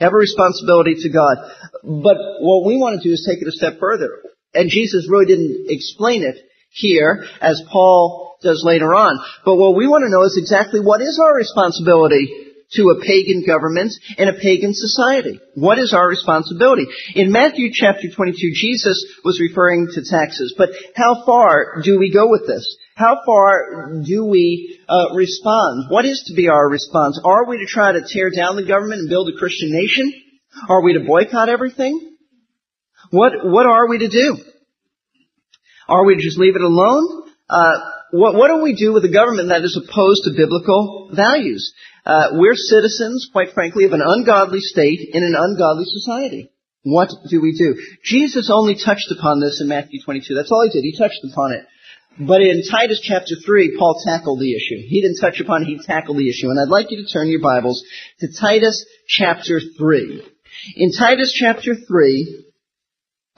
have 0.00 0.12
a 0.12 0.16
responsibility 0.16 0.94
to 0.98 1.10
God. 1.10 1.36
But 1.82 2.16
what 2.40 2.66
we 2.66 2.76
want 2.76 3.00
to 3.00 3.08
do 3.08 3.12
is 3.12 3.26
take 3.28 3.42
it 3.42 3.48
a 3.48 3.52
step 3.52 3.78
further. 3.78 4.08
And 4.54 4.68
Jesus 4.68 5.08
really 5.08 5.26
didn't 5.26 5.66
explain 5.68 6.24
it 6.24 6.36
here 6.70 7.24
as 7.40 7.62
Paul 7.70 8.36
does 8.42 8.62
later 8.64 8.94
on. 8.94 9.20
But 9.44 9.56
what 9.56 9.76
we 9.76 9.86
want 9.86 10.04
to 10.04 10.10
know 10.10 10.24
is 10.24 10.38
exactly 10.40 10.80
what 10.80 11.02
is 11.02 11.20
our 11.22 11.34
responsibility 11.34 12.50
to 12.72 12.90
a 12.90 13.00
pagan 13.04 13.44
government 13.44 13.92
and 14.16 14.30
a 14.30 14.38
pagan 14.40 14.70
society. 14.72 15.40
What 15.54 15.78
is 15.78 15.92
our 15.92 16.08
responsibility? 16.08 16.86
In 17.14 17.32
Matthew 17.32 17.70
chapter 17.72 18.08
22, 18.14 18.36
Jesus 18.54 19.04
was 19.24 19.40
referring 19.40 19.88
to 19.92 20.04
taxes. 20.04 20.54
But 20.56 20.70
how 20.94 21.24
far 21.26 21.82
do 21.82 21.98
we 21.98 22.12
go 22.12 22.30
with 22.30 22.46
this? 22.46 22.64
How 23.00 23.22
far 23.24 24.02
do 24.04 24.26
we 24.26 24.78
uh, 24.86 25.14
respond? 25.14 25.86
What 25.88 26.04
is 26.04 26.22
to 26.26 26.34
be 26.34 26.50
our 26.50 26.68
response? 26.68 27.18
Are 27.24 27.48
we 27.48 27.56
to 27.56 27.66
try 27.66 27.92
to 27.92 28.02
tear 28.06 28.28
down 28.30 28.56
the 28.56 28.66
government 28.66 29.00
and 29.00 29.08
build 29.08 29.30
a 29.30 29.38
Christian 29.38 29.72
nation? 29.72 30.12
Are 30.68 30.82
we 30.82 30.92
to 30.92 31.00
boycott 31.00 31.48
everything? 31.48 32.16
What 33.10 33.32
what 33.42 33.64
are 33.64 33.88
we 33.88 34.00
to 34.00 34.08
do? 34.08 34.36
Are 35.88 36.04
we 36.04 36.16
to 36.16 36.22
just 36.22 36.38
leave 36.38 36.56
it 36.56 36.62
alone? 36.62 37.22
Uh, 37.48 37.78
what, 38.10 38.34
what 38.34 38.48
do 38.48 38.62
we 38.62 38.74
do 38.74 38.92
with 38.92 39.04
a 39.06 39.12
government 39.12 39.48
that 39.48 39.64
is 39.64 39.80
opposed 39.80 40.24
to 40.24 40.36
biblical 40.36 41.10
values? 41.14 41.72
Uh, 42.04 42.28
we're 42.32 42.54
citizens, 42.54 43.30
quite 43.32 43.52
frankly, 43.54 43.84
of 43.84 43.92
an 43.92 44.02
ungodly 44.04 44.60
state 44.60 45.00
in 45.14 45.24
an 45.24 45.34
ungodly 45.38 45.84
society. 45.86 46.50
What 46.82 47.08
do 47.30 47.40
we 47.40 47.56
do? 47.56 47.80
Jesus 48.04 48.50
only 48.52 48.74
touched 48.74 49.10
upon 49.10 49.40
this 49.40 49.60
in 49.62 49.68
Matthew 49.68 50.00
22. 50.04 50.34
That's 50.34 50.52
all 50.52 50.68
he 50.68 50.70
did. 50.70 50.84
He 50.84 50.98
touched 50.98 51.24
upon 51.24 51.52
it. 51.52 51.64
But 52.18 52.42
in 52.42 52.62
Titus 52.68 53.00
chapter 53.02 53.34
3, 53.44 53.76
Paul 53.78 54.02
tackled 54.04 54.40
the 54.40 54.54
issue. 54.54 54.76
He 54.86 55.00
didn't 55.00 55.20
touch 55.20 55.40
upon 55.40 55.62
it, 55.62 55.66
he 55.66 55.78
tackled 55.78 56.18
the 56.18 56.28
issue. 56.28 56.50
And 56.50 56.58
I'd 56.60 56.68
like 56.68 56.90
you 56.90 56.98
to 56.98 57.10
turn 57.10 57.28
your 57.28 57.40
Bibles 57.40 57.82
to 58.18 58.28
Titus 58.38 58.84
chapter 59.06 59.60
3. 59.78 60.22
In 60.76 60.92
Titus 60.92 61.32
chapter 61.32 61.74
3, 61.74 62.44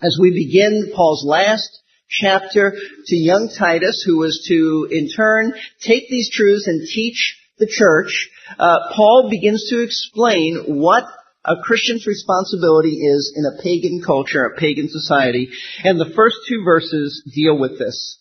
as 0.02 0.18
we 0.20 0.32
begin 0.32 0.92
Paul's 0.94 1.24
last 1.24 1.82
chapter 2.08 2.74
to 3.06 3.16
young 3.16 3.48
Titus, 3.56 4.02
who 4.04 4.18
was 4.18 4.44
to, 4.48 4.88
in 4.90 5.08
turn, 5.08 5.52
take 5.80 6.08
these 6.08 6.30
truths 6.32 6.66
and 6.66 6.86
teach 6.86 7.38
the 7.58 7.68
church, 7.68 8.30
uh, 8.58 8.78
Paul 8.94 9.28
begins 9.30 9.68
to 9.70 9.82
explain 9.82 10.64
what 10.66 11.04
a 11.44 11.56
Christian's 11.62 12.06
responsibility 12.06 12.96
is 12.96 13.32
in 13.36 13.44
a 13.44 13.62
pagan 13.62 14.02
culture, 14.04 14.44
a 14.44 14.56
pagan 14.58 14.88
society. 14.88 15.50
And 15.84 16.00
the 16.00 16.12
first 16.14 16.36
two 16.48 16.62
verses 16.64 17.22
deal 17.34 17.58
with 17.58 17.78
this. 17.78 18.18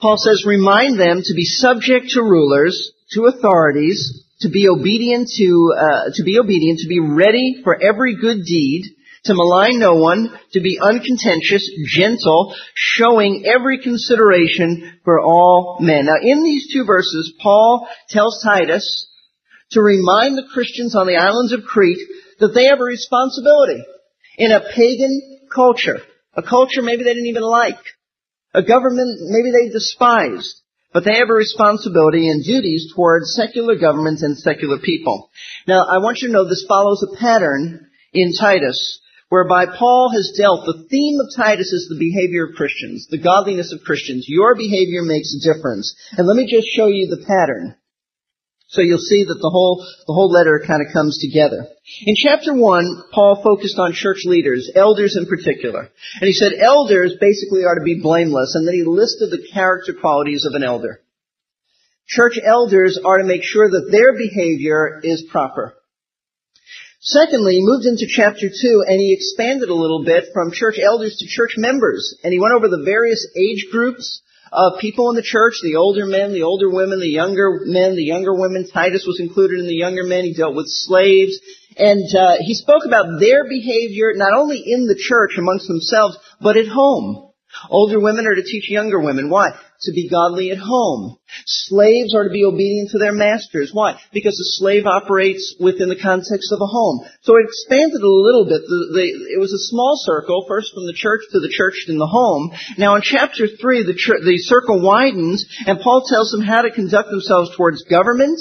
Paul 0.00 0.16
says, 0.18 0.44
remind 0.46 1.00
them 1.00 1.22
to 1.22 1.34
be 1.34 1.44
subject 1.44 2.10
to 2.10 2.22
rulers, 2.22 2.92
to 3.12 3.26
authorities, 3.26 4.24
to 4.40 4.50
be 4.50 4.68
obedient 4.68 5.28
to, 5.36 5.74
uh, 5.78 6.10
to 6.14 6.22
be 6.22 6.38
obedient, 6.38 6.80
to 6.80 6.88
be 6.88 7.00
ready 7.00 7.60
for 7.64 7.80
every 7.80 8.16
good 8.16 8.44
deed, 8.44 8.84
to 9.24 9.34
malign 9.34 9.78
no 9.78 9.94
one, 9.94 10.38
to 10.52 10.60
be 10.60 10.78
uncontentious, 10.80 11.68
gentle, 11.86 12.54
showing 12.74 13.44
every 13.46 13.78
consideration 13.82 15.00
for 15.04 15.20
all 15.20 15.78
men. 15.80 16.06
Now 16.06 16.16
in 16.20 16.44
these 16.44 16.72
two 16.72 16.84
verses, 16.84 17.32
Paul 17.42 17.88
tells 18.08 18.42
Titus 18.42 19.08
to 19.72 19.80
remind 19.80 20.36
the 20.36 20.48
Christians 20.52 20.94
on 20.94 21.06
the 21.06 21.16
islands 21.16 21.52
of 21.52 21.64
Crete 21.64 22.06
that 22.38 22.54
they 22.54 22.66
have 22.66 22.80
a 22.80 22.84
responsibility 22.84 23.82
in 24.36 24.52
a 24.52 24.60
pagan 24.74 25.40
culture, 25.52 25.98
a 26.34 26.42
culture 26.42 26.82
maybe 26.82 27.02
they 27.02 27.14
didn't 27.14 27.28
even 27.28 27.42
like, 27.42 27.78
a 28.56 28.62
government 28.62 29.20
maybe 29.20 29.52
they 29.52 29.68
despised, 29.70 30.62
but 30.92 31.04
they 31.04 31.18
have 31.18 31.28
a 31.28 31.34
responsibility 31.34 32.28
and 32.30 32.42
duties 32.42 32.90
towards 32.94 33.34
secular 33.34 33.76
governments 33.76 34.22
and 34.22 34.38
secular 34.38 34.78
people. 34.78 35.30
Now, 35.68 35.84
I 35.84 35.98
want 35.98 36.22
you 36.22 36.28
to 36.28 36.32
know 36.32 36.48
this 36.48 36.64
follows 36.66 37.04
a 37.04 37.16
pattern 37.16 37.86
in 38.14 38.32
Titus, 38.32 38.98
whereby 39.28 39.66
Paul 39.66 40.10
has 40.14 40.32
dealt, 40.38 40.64
the 40.64 40.86
theme 40.88 41.20
of 41.20 41.36
Titus 41.36 41.70
is 41.70 41.88
the 41.88 42.00
behavior 42.00 42.46
of 42.46 42.56
Christians, 42.56 43.06
the 43.10 43.18
godliness 43.18 43.72
of 43.72 43.84
Christians. 43.84 44.24
Your 44.26 44.54
behavior 44.54 45.02
makes 45.02 45.34
a 45.34 45.52
difference. 45.52 45.94
And 46.16 46.26
let 46.26 46.36
me 46.36 46.48
just 46.50 46.68
show 46.68 46.86
you 46.86 47.08
the 47.08 47.26
pattern. 47.26 47.76
So 48.68 48.82
you'll 48.82 48.98
see 48.98 49.22
that 49.22 49.38
the 49.40 49.50
whole, 49.50 49.78
the 50.06 50.12
whole 50.12 50.30
letter 50.30 50.62
kind 50.66 50.82
of 50.84 50.92
comes 50.92 51.18
together. 51.18 51.68
In 52.04 52.16
chapter 52.16 52.52
1, 52.52 53.04
Paul 53.12 53.40
focused 53.42 53.78
on 53.78 53.92
church 53.92 54.24
leaders, 54.24 54.70
elders 54.74 55.16
in 55.16 55.26
particular. 55.26 55.88
And 56.20 56.26
he 56.26 56.32
said 56.32 56.52
elders 56.58 57.14
basically 57.20 57.64
are 57.64 57.76
to 57.76 57.84
be 57.84 58.00
blameless, 58.02 58.54
and 58.54 58.66
then 58.66 58.74
he 58.74 58.82
listed 58.82 59.30
the 59.30 59.46
character 59.52 59.94
qualities 59.94 60.44
of 60.44 60.54
an 60.54 60.64
elder. 60.64 61.00
Church 62.08 62.38
elders 62.44 62.98
are 63.04 63.18
to 63.18 63.24
make 63.24 63.42
sure 63.44 63.70
that 63.70 63.90
their 63.90 64.16
behavior 64.16 65.00
is 65.02 65.26
proper. 65.30 65.74
Secondly, 67.00 67.54
he 67.54 67.62
moved 67.62 67.86
into 67.86 68.06
chapter 68.08 68.48
2 68.48 68.84
and 68.88 68.98
he 68.98 69.12
expanded 69.12 69.68
a 69.68 69.74
little 69.74 70.04
bit 70.04 70.24
from 70.32 70.50
church 70.50 70.78
elders 70.82 71.16
to 71.18 71.26
church 71.28 71.54
members. 71.56 72.18
And 72.24 72.32
he 72.32 72.40
went 72.40 72.54
over 72.54 72.66
the 72.66 72.82
various 72.84 73.26
age 73.36 73.66
groups 73.70 74.22
of 74.52 74.78
people 74.80 75.10
in 75.10 75.16
the 75.16 75.22
church, 75.22 75.54
the 75.62 75.76
older 75.76 76.06
men, 76.06 76.32
the 76.32 76.42
older 76.42 76.70
women, 76.70 77.00
the 77.00 77.08
younger 77.08 77.60
men, 77.64 77.96
the 77.96 78.04
younger 78.04 78.34
women. 78.34 78.68
Titus 78.68 79.04
was 79.06 79.20
included 79.20 79.60
in 79.60 79.66
the 79.66 79.74
younger 79.74 80.04
men. 80.04 80.24
He 80.24 80.34
dealt 80.34 80.54
with 80.54 80.66
slaves. 80.68 81.38
And 81.76 82.06
uh, 82.16 82.36
he 82.40 82.54
spoke 82.54 82.86
about 82.86 83.20
their 83.20 83.44
behavior 83.48 84.12
not 84.14 84.32
only 84.32 84.62
in 84.64 84.86
the 84.86 84.98
church 84.98 85.32
amongst 85.36 85.68
themselves, 85.68 86.16
but 86.40 86.56
at 86.56 86.68
home. 86.68 87.25
Older 87.70 88.00
women 88.00 88.26
are 88.26 88.34
to 88.34 88.42
teach 88.42 88.70
younger 88.70 89.00
women. 89.00 89.30
Why? 89.30 89.50
To 89.82 89.92
be 89.92 90.08
godly 90.08 90.50
at 90.50 90.58
home. 90.58 91.18
Slaves 91.44 92.14
are 92.14 92.24
to 92.24 92.30
be 92.30 92.44
obedient 92.44 92.90
to 92.90 92.98
their 92.98 93.12
masters. 93.12 93.70
Why? 93.72 93.98
Because 94.12 94.38
a 94.38 94.48
slave 94.58 94.86
operates 94.86 95.56
within 95.60 95.88
the 95.88 96.00
context 96.00 96.52
of 96.52 96.60
a 96.60 96.66
home. 96.66 97.04
So 97.22 97.36
it 97.36 97.44
expanded 97.44 98.00
a 98.00 98.08
little 98.08 98.44
bit. 98.44 98.62
The, 98.62 98.80
the, 98.94 99.04
it 99.36 99.40
was 99.40 99.52
a 99.52 99.66
small 99.68 99.94
circle, 99.96 100.44
first 100.48 100.72
from 100.72 100.86
the 100.86 100.96
church 100.96 101.20
to 101.32 101.40
the 101.40 101.52
church 101.52 101.86
in 101.88 101.98
the 101.98 102.06
home. 102.06 102.52
Now 102.78 102.94
in 102.96 103.02
chapter 103.02 103.46
3, 103.46 103.82
the, 103.84 103.92
the 103.92 104.38
circle 104.38 104.80
widens, 104.80 105.44
and 105.66 105.80
Paul 105.80 106.04
tells 106.08 106.30
them 106.30 106.42
how 106.42 106.62
to 106.62 106.70
conduct 106.70 107.10
themselves 107.10 107.54
towards 107.56 107.84
government, 107.84 108.38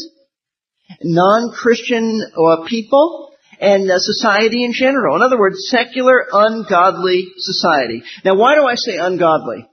non-Christian 1.02 2.22
uh, 2.32 2.64
people, 2.68 3.35
and 3.60 3.90
uh, 3.90 4.00
society 4.00 4.64
in 4.64 4.74
general. 4.74 5.16
In 5.16 5.22
other 5.22 5.40
words, 5.40 5.68
secular, 5.70 6.26
ungodly 6.32 7.28
society. 7.38 8.04
Now, 8.24 8.36
why 8.36 8.56
do 8.56 8.66
I 8.66 8.76
say 8.76 8.98
ungodly? 8.98 9.68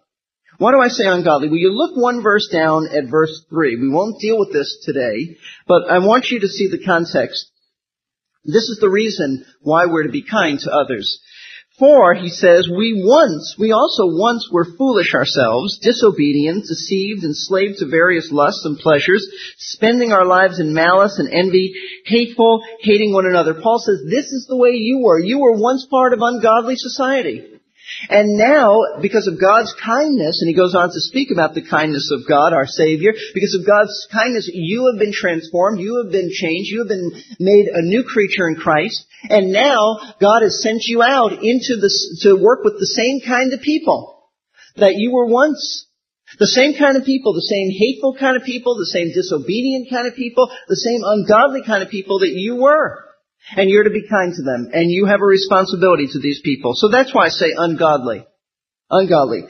Why 0.59 0.73
do 0.73 0.81
I 0.81 0.89
say 0.89 1.07
ungodly? 1.07 1.49
Well, 1.49 1.59
you 1.59 1.73
look 1.73 1.97
one 1.97 2.23
verse 2.23 2.49
down 2.53 2.87
at 2.87 3.11
verse 3.11 3.45
3. 3.51 3.77
We 3.81 3.89
won't 3.89 4.21
deal 4.21 4.39
with 4.39 4.53
this 4.53 4.79
today, 4.85 5.37
but 5.67 5.91
I 5.91 5.99
want 5.99 6.27
you 6.31 6.41
to 6.41 6.49
see 6.49 6.69
the 6.69 6.85
context. 6.85 7.51
This 8.45 8.69
is 8.69 8.79
the 8.81 8.91
reason 8.91 9.45
why 9.61 9.87
we're 9.87 10.05
to 10.05 10.13
be 10.13 10.23
kind 10.23 10.59
to 10.61 10.71
others. 10.71 11.21
For, 11.79 12.15
he 12.15 12.29
says, 12.29 12.69
we 12.69 13.03
once, 13.03 13.57
we 13.59 13.73
also 13.73 14.05
once 14.05 14.49
were 14.53 14.77
foolish 14.77 15.15
ourselves, 15.15 15.79
disobedient, 15.79 16.65
deceived, 16.67 17.25
enslaved 17.25 17.79
to 17.79 17.87
various 17.87 18.31
lusts 18.31 18.65
and 18.65 18.79
pleasures, 18.79 19.27
spending 19.57 20.13
our 20.13 20.27
lives 20.27 20.61
in 20.61 20.75
malice 20.75 21.19
and 21.19 21.33
envy, 21.33 21.73
hateful, 22.05 22.63
hating 22.81 23.13
one 23.13 23.27
another. 23.27 23.55
Paul 23.55 23.79
says, 23.79 24.03
this 24.05 24.27
is 24.27 24.47
the 24.49 24.57
way 24.57 24.71
you 24.73 25.01
were. 25.03 25.19
You 25.19 25.39
were 25.39 25.59
once 25.59 25.87
part 25.91 26.13
of 26.13 26.21
ungodly 26.21 26.75
society. 26.77 27.53
And 28.09 28.39
now, 28.39 29.01
because 29.01 29.27
of 29.27 29.41
God's 29.41 29.75
kindness, 29.75 30.41
and 30.41 30.49
he 30.49 30.55
goes 30.55 30.75
on 30.75 30.89
to 30.89 31.01
speak 31.01 31.31
about 31.31 31.55
the 31.55 31.67
kindness 31.67 32.11
of 32.13 32.29
God, 32.29 32.53
our 32.53 32.67
Savior, 32.67 33.13
because 33.35 33.55
of 33.55 33.67
God's 33.67 34.09
kindness, 34.13 34.51
you 34.53 34.91
have 34.91 34.99
been 34.99 35.13
transformed, 35.13 35.81
you 35.81 36.03
have 36.03 36.13
been 36.13 36.31
changed, 36.33 36.71
you 36.71 36.81
have 36.81 36.89
been 36.89 37.13
made 37.39 37.67
a 37.67 37.83
new 37.83 38.03
creature 38.03 38.49
in 38.49 38.57
Christ, 38.57 39.05
and 39.29 39.53
now 39.53 39.99
God 40.21 40.43
has 40.43 40.63
sent 40.63 40.83
you 40.87 41.03
out 41.03 41.33
into 41.33 41.77
the, 41.77 41.91
to 42.23 42.43
work 42.43 42.65
with 42.65 42.79
the 42.79 42.87
same 42.87 43.21
kind 43.21 43.53
of 43.53 43.61
people 43.61 44.31
that 44.77 44.95
you 44.97 45.13
were 45.13 45.27
once. 45.27 45.87
The 46.39 46.47
same 46.47 46.75
kind 46.79 46.97
of 46.97 47.05
people, 47.05 47.35
the 47.35 47.43
same 47.43 47.69
hateful 47.71 48.17
kind 48.19 48.37
of 48.37 48.43
people, 48.43 48.79
the 48.79 48.87
same 48.87 49.13
disobedient 49.13 49.91
kind 49.91 50.09
of 50.09 50.15
people, 50.15 50.51
the 50.67 50.77
same 50.77 51.03
ungodly 51.05 51.63
kind 51.63 51.83
of 51.83 51.91
people 51.91 52.21
that 52.21 52.33
you 52.33 52.57
were. 52.57 53.05
And 53.57 53.69
you're 53.69 53.85
to 53.85 53.91
be 53.91 54.09
kind 54.09 54.33
to 54.35 54.43
them. 54.43 54.71
And 54.73 54.91
you 54.91 55.07
have 55.07 55.21
a 55.21 55.27
responsibility 55.27 56.07
to 56.13 56.21
these 56.21 56.41
people. 56.43 56.75
So 56.75 56.89
that's 56.89 57.15
why 57.15 57.27
I 57.27 57.29
say 57.29 57.53
ungodly. 57.57 58.25
Ungodly. 58.91 59.45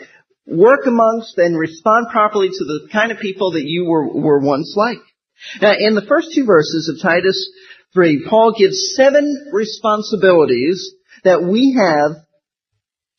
Work 0.47 0.87
amongst 0.87 1.39
and 1.39 1.59
respond 1.59 2.09
properly 2.11 2.49
to 2.49 2.65
the 2.65 2.89
kind 2.93 3.13
of 3.13 3.19
people 3.19 3.53
that 3.53 3.65
you 3.65 3.85
were, 3.85 4.09
were 4.09 4.41
once 4.41 4.75
like. 4.77 4.99
Now, 5.61 5.73
in 5.79 5.95
the 5.95 6.07
first 6.09 6.29
two 6.35 6.45
verses 6.45 6.89
of 6.89 7.03
Titus 7.03 7.51
3, 7.95 8.27
Paul 8.29 8.55
gives 8.59 8.95
seven 8.97 9.51
responsibilities 9.53 10.93
that 11.25 11.43
we 11.43 11.77
have 11.79 12.25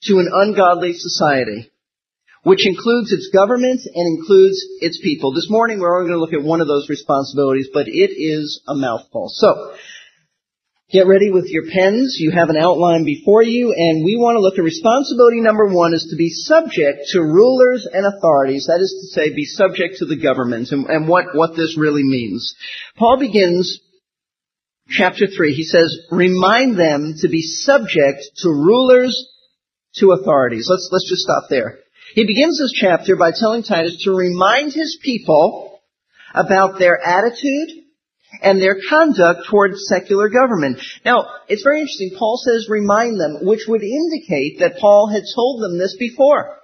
to 0.04 0.20
an 0.20 0.30
ungodly 0.32 0.94
society, 0.94 1.70
which 2.44 2.68
includes 2.68 3.12
its 3.14 3.30
government 3.34 3.82
and 3.94 4.20
includes 4.20 4.58
its 4.80 5.00
people. 5.02 5.34
This 5.34 5.50
morning 5.50 5.80
we're 5.80 5.96
only 5.96 6.10
going 6.10 6.20
to 6.20 6.22
look 6.22 6.34
at 6.34 6.48
one 6.48 6.62
of 6.62 6.68
those 6.68 6.90
responsibilities, 6.90 7.70
but 7.74 7.88
it 7.88 8.12
is 8.12 8.62
a 8.68 8.76
mouthful. 8.76 9.30
So, 9.34 9.76
Get 10.94 11.08
ready 11.08 11.32
with 11.32 11.48
your 11.48 11.64
pens. 11.74 12.18
You 12.20 12.30
have 12.30 12.52
an 12.52 12.56
outline 12.56 13.04
before 13.04 13.42
you, 13.42 13.74
and 13.76 14.06
we 14.06 14.16
want 14.16 14.36
to 14.36 14.42
look 14.42 14.60
at 14.60 14.64
responsibility 14.64 15.42
number 15.42 15.66
one 15.66 15.96
is 15.96 16.06
to 16.12 16.16
be 16.16 16.30
subject 16.30 17.10
to 17.14 17.20
rulers 17.20 17.88
and 17.92 18.06
authorities. 18.06 18.68
That 18.68 18.80
is 18.80 18.94
to 19.02 19.08
say, 19.20 19.34
be 19.34 19.46
subject 19.46 19.98
to 19.98 20.06
the 20.06 20.22
government 20.22 20.72
and, 20.72 20.86
and 20.86 21.08
what, 21.08 21.34
what 21.34 21.56
this 21.56 21.80
really 21.80 22.04
means. 22.04 22.54
Paul 22.96 23.18
begins 23.20 23.80
chapter 24.88 25.26
three. 25.26 25.56
He 25.56 25.64
says, 25.64 25.98
remind 26.12 26.78
them 26.78 27.16
to 27.22 27.28
be 27.28 27.42
subject 27.42 28.22
to 28.44 28.50
rulers, 28.50 29.18
to 29.96 30.12
authorities. 30.12 30.68
Let's, 30.70 30.90
let's 30.92 31.10
just 31.10 31.24
stop 31.24 31.46
there. 31.50 31.80
He 32.14 32.28
begins 32.28 32.60
this 32.60 32.72
chapter 32.72 33.16
by 33.16 33.32
telling 33.36 33.64
Titus 33.64 34.04
to 34.04 34.12
remind 34.12 34.74
his 34.74 35.00
people 35.02 35.82
about 36.36 36.78
their 36.78 37.00
attitude, 37.04 37.83
and 38.42 38.62
their 38.62 38.78
conduct 38.90 39.48
towards 39.50 39.86
secular 39.88 40.30
government. 40.30 40.80
Now, 41.06 41.26
it's 41.48 41.64
very 41.64 41.82
interesting. 41.82 42.12
Paul 42.18 42.42
says 42.44 42.68
remind 42.70 43.20
them, 43.20 43.40
which 43.42 43.66
would 43.68 43.84
indicate 43.84 44.60
that 44.60 44.80
Paul 44.80 45.10
had 45.12 45.24
told 45.36 45.62
them 45.62 45.78
this 45.78 45.96
before. 45.98 46.58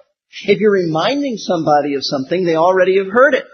If 0.44 0.60
you're 0.60 0.72
reminding 0.72 1.36
somebody 1.36 1.94
of 1.94 2.04
something, 2.04 2.44
they 2.44 2.56
already 2.56 2.98
have 2.98 3.12
heard 3.12 3.34
it. 3.34 3.44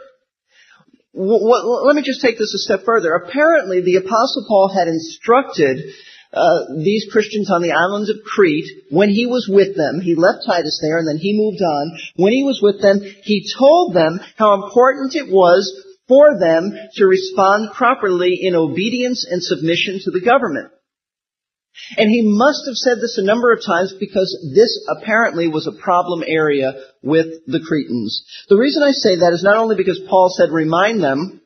Let 1.14 1.96
me 1.96 2.02
just 2.02 2.20
take 2.20 2.38
this 2.38 2.52
a 2.54 2.58
step 2.58 2.84
further. 2.84 3.14
Apparently, 3.14 3.80
the 3.80 3.96
Apostle 3.96 4.44
Paul 4.46 4.68
had 4.68 4.86
instructed 4.86 5.80
uh, 6.32 6.76
these 6.76 7.06
Christians 7.10 7.50
on 7.50 7.62
the 7.62 7.72
islands 7.72 8.10
of 8.10 8.16
Crete 8.22 8.68
when 8.90 9.08
he 9.08 9.24
was 9.24 9.48
with 9.50 9.74
them. 9.74 10.02
He 10.02 10.14
left 10.14 10.44
Titus 10.46 10.78
there 10.82 10.98
and 10.98 11.08
then 11.08 11.16
he 11.16 11.32
moved 11.32 11.62
on. 11.62 11.98
When 12.16 12.34
he 12.34 12.44
was 12.44 12.60
with 12.60 12.82
them, 12.82 13.00
he 13.00 13.48
told 13.58 13.94
them 13.94 14.20
how 14.36 14.62
important 14.62 15.14
it 15.14 15.32
was 15.32 15.64
for 16.08 16.38
them 16.38 16.72
to 16.94 17.06
respond 17.06 17.72
properly 17.74 18.38
in 18.40 18.54
obedience 18.54 19.26
and 19.28 19.42
submission 19.42 20.00
to 20.04 20.10
the 20.10 20.20
government. 20.20 20.70
And 21.96 22.08
he 22.10 22.22
must 22.22 22.62
have 22.66 22.76
said 22.76 22.98
this 22.98 23.18
a 23.18 23.24
number 23.24 23.52
of 23.52 23.64
times 23.64 23.94
because 24.00 24.30
this 24.54 24.86
apparently 24.88 25.48
was 25.48 25.66
a 25.66 25.82
problem 25.82 26.24
area 26.26 26.72
with 27.02 27.26
the 27.46 27.60
Cretans. 27.60 28.24
The 28.48 28.56
reason 28.56 28.82
I 28.82 28.92
say 28.92 29.16
that 29.16 29.32
is 29.34 29.42
not 29.42 29.58
only 29.58 29.76
because 29.76 30.00
Paul 30.08 30.30
said 30.30 30.50
remind 30.50 31.02
them, 31.02 31.42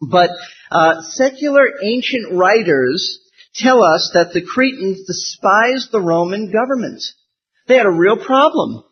but 0.00 0.30
uh, 0.70 1.00
secular 1.02 1.64
ancient 1.82 2.32
writers 2.32 3.18
tell 3.54 3.82
us 3.82 4.10
that 4.12 4.32
the 4.34 4.44
Cretans 4.44 5.06
despised 5.06 5.90
the 5.90 6.02
Roman 6.02 6.52
government. 6.52 7.02
They 7.66 7.76
had 7.76 7.86
a 7.86 7.90
real 7.90 8.22
problem 8.22 8.84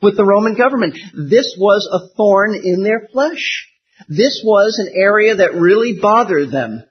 with 0.00 0.16
the 0.16 0.24
Roman 0.24 0.54
government. 0.56 0.96
This 1.14 1.54
was 1.58 1.86
a 1.92 2.16
thorn 2.16 2.54
in 2.54 2.82
their 2.82 3.08
flesh. 3.12 3.68
This 4.08 4.42
was 4.44 4.78
an 4.78 4.92
area 4.94 5.36
that 5.36 5.54
really 5.54 5.98
bothered 6.00 6.50
them. 6.50 6.84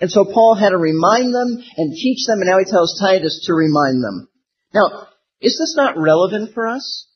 And 0.00 0.10
so 0.10 0.24
Paul 0.24 0.54
had 0.54 0.70
to 0.70 0.78
remind 0.78 1.34
them 1.34 1.62
and 1.76 1.92
teach 1.92 2.26
them, 2.26 2.40
and 2.40 2.48
now 2.48 2.58
he 2.58 2.64
tells 2.64 2.98
Titus 3.00 3.44
to 3.46 3.54
remind 3.54 4.02
them. 4.02 4.28
Now, 4.72 5.08
is 5.40 5.58
this 5.58 5.74
not 5.76 5.98
relevant 5.98 6.54
for 6.54 6.68
us? 6.68 7.06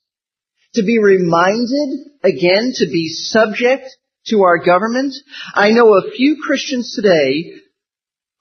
To 0.74 0.82
be 0.82 0.98
reminded 0.98 2.06
again 2.24 2.72
to 2.76 2.86
be 2.86 3.08
subject 3.08 3.84
to 4.28 4.42
our 4.42 4.58
government? 4.58 5.14
I 5.54 5.70
know 5.70 5.94
a 5.94 6.10
few 6.10 6.42
Christians 6.44 6.94
today 6.94 7.52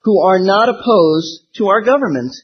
who 0.02 0.20
are 0.22 0.38
not 0.38 0.68
opposed 0.68 1.46
to 1.56 1.68
our 1.68 1.82
government 1.82 2.34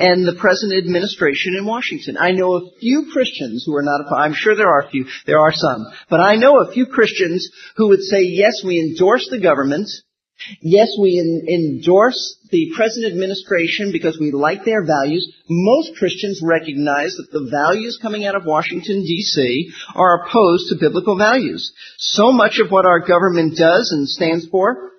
and 0.00 0.26
the 0.26 0.40
present 0.40 0.72
administration 0.74 1.54
in 1.56 1.66
Washington. 1.66 2.16
I 2.18 2.32
know 2.32 2.54
a 2.54 2.70
few 2.80 3.10
Christians 3.12 3.64
who 3.66 3.76
are 3.76 3.82
not, 3.82 4.00
I'm 4.16 4.32
sure 4.34 4.56
there 4.56 4.70
are 4.70 4.86
a 4.86 4.90
few, 4.90 5.04
there 5.26 5.38
are 5.38 5.52
some, 5.52 5.86
but 6.08 6.20
I 6.20 6.36
know 6.36 6.58
a 6.58 6.72
few 6.72 6.86
Christians 6.86 7.48
who 7.76 7.88
would 7.88 8.00
say, 8.00 8.22
yes, 8.22 8.62
we 8.64 8.80
endorse 8.80 9.28
the 9.30 9.40
government, 9.40 9.88
yes, 10.62 10.88
we 10.98 11.18
in, 11.18 11.46
endorse 11.48 12.38
the 12.50 12.72
present 12.74 13.04
administration 13.04 13.92
because 13.92 14.18
we 14.18 14.32
like 14.32 14.64
their 14.64 14.86
values. 14.86 15.30
Most 15.48 15.96
Christians 15.98 16.40
recognize 16.42 17.14
that 17.16 17.28
the 17.30 17.50
values 17.50 17.98
coming 18.00 18.24
out 18.24 18.36
of 18.36 18.46
Washington 18.46 19.04
DC 19.04 19.64
are 19.94 20.24
opposed 20.24 20.70
to 20.70 20.80
biblical 20.80 21.18
values. 21.18 21.72
So 21.98 22.32
much 22.32 22.58
of 22.58 22.70
what 22.70 22.86
our 22.86 23.00
government 23.00 23.58
does 23.58 23.92
and 23.92 24.08
stands 24.08 24.48
for 24.48 24.92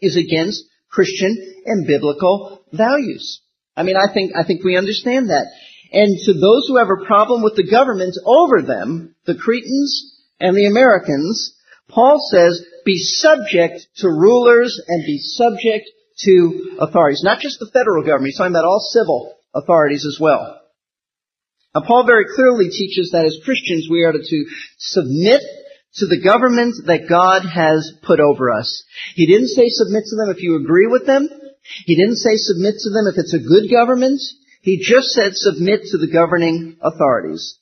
is 0.00 0.16
against 0.16 0.62
Christian 0.88 1.36
and 1.66 1.86
biblical 1.86 2.62
values. 2.72 3.42
I 3.76 3.82
mean, 3.82 3.96
I 3.96 4.12
think, 4.12 4.32
I 4.34 4.44
think 4.44 4.64
we 4.64 4.76
understand 4.76 5.30
that. 5.30 5.46
And 5.92 6.18
to 6.24 6.32
those 6.32 6.66
who 6.66 6.78
have 6.78 6.88
a 6.88 7.06
problem 7.06 7.42
with 7.42 7.56
the 7.56 7.70
government 7.70 8.16
over 8.24 8.62
them, 8.62 9.14
the 9.26 9.36
Cretans 9.36 10.16
and 10.40 10.56
the 10.56 10.66
Americans, 10.66 11.54
Paul 11.88 12.18
says, 12.30 12.64
be 12.84 12.98
subject 12.98 13.86
to 13.98 14.08
rulers 14.08 14.80
and 14.88 15.04
be 15.04 15.18
subject 15.18 15.88
to 16.24 16.76
authorities. 16.80 17.22
Not 17.22 17.40
just 17.40 17.58
the 17.58 17.70
federal 17.72 18.02
government, 18.02 18.28
he's 18.28 18.38
talking 18.38 18.52
about 18.52 18.64
all 18.64 18.80
civil 18.80 19.34
authorities 19.54 20.06
as 20.06 20.18
well. 20.20 20.60
Now 21.74 21.82
Paul 21.86 22.06
very 22.06 22.24
clearly 22.34 22.70
teaches 22.70 23.10
that 23.12 23.26
as 23.26 23.38
Christians 23.44 23.88
we 23.90 24.02
are 24.04 24.12
to 24.12 24.46
submit 24.78 25.42
to 25.96 26.06
the 26.06 26.22
government 26.22 26.74
that 26.86 27.08
God 27.08 27.42
has 27.44 27.92
put 28.02 28.20
over 28.20 28.50
us. 28.50 28.84
He 29.14 29.26
didn't 29.26 29.48
say 29.48 29.68
submit 29.68 30.04
to 30.06 30.16
them 30.16 30.30
if 30.30 30.42
you 30.42 30.56
agree 30.56 30.86
with 30.86 31.06
them. 31.06 31.28
He 31.84 31.96
didn't 31.96 32.16
say 32.16 32.36
submit 32.36 32.76
to 32.80 32.90
them 32.90 33.06
if 33.06 33.18
it's 33.18 33.34
a 33.34 33.38
good 33.38 33.70
government. 33.70 34.20
He 34.62 34.78
just 34.82 35.08
said 35.08 35.32
submit 35.34 35.82
to 35.90 35.98
the 35.98 36.10
governing 36.12 36.76
authorities. 36.80 37.58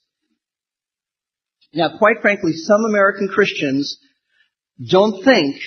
Now, 1.73 1.97
quite 1.97 2.21
frankly, 2.21 2.53
some 2.53 2.85
American 2.85 3.27
Christians 3.27 3.99
don't 4.89 5.23
think 5.23 5.57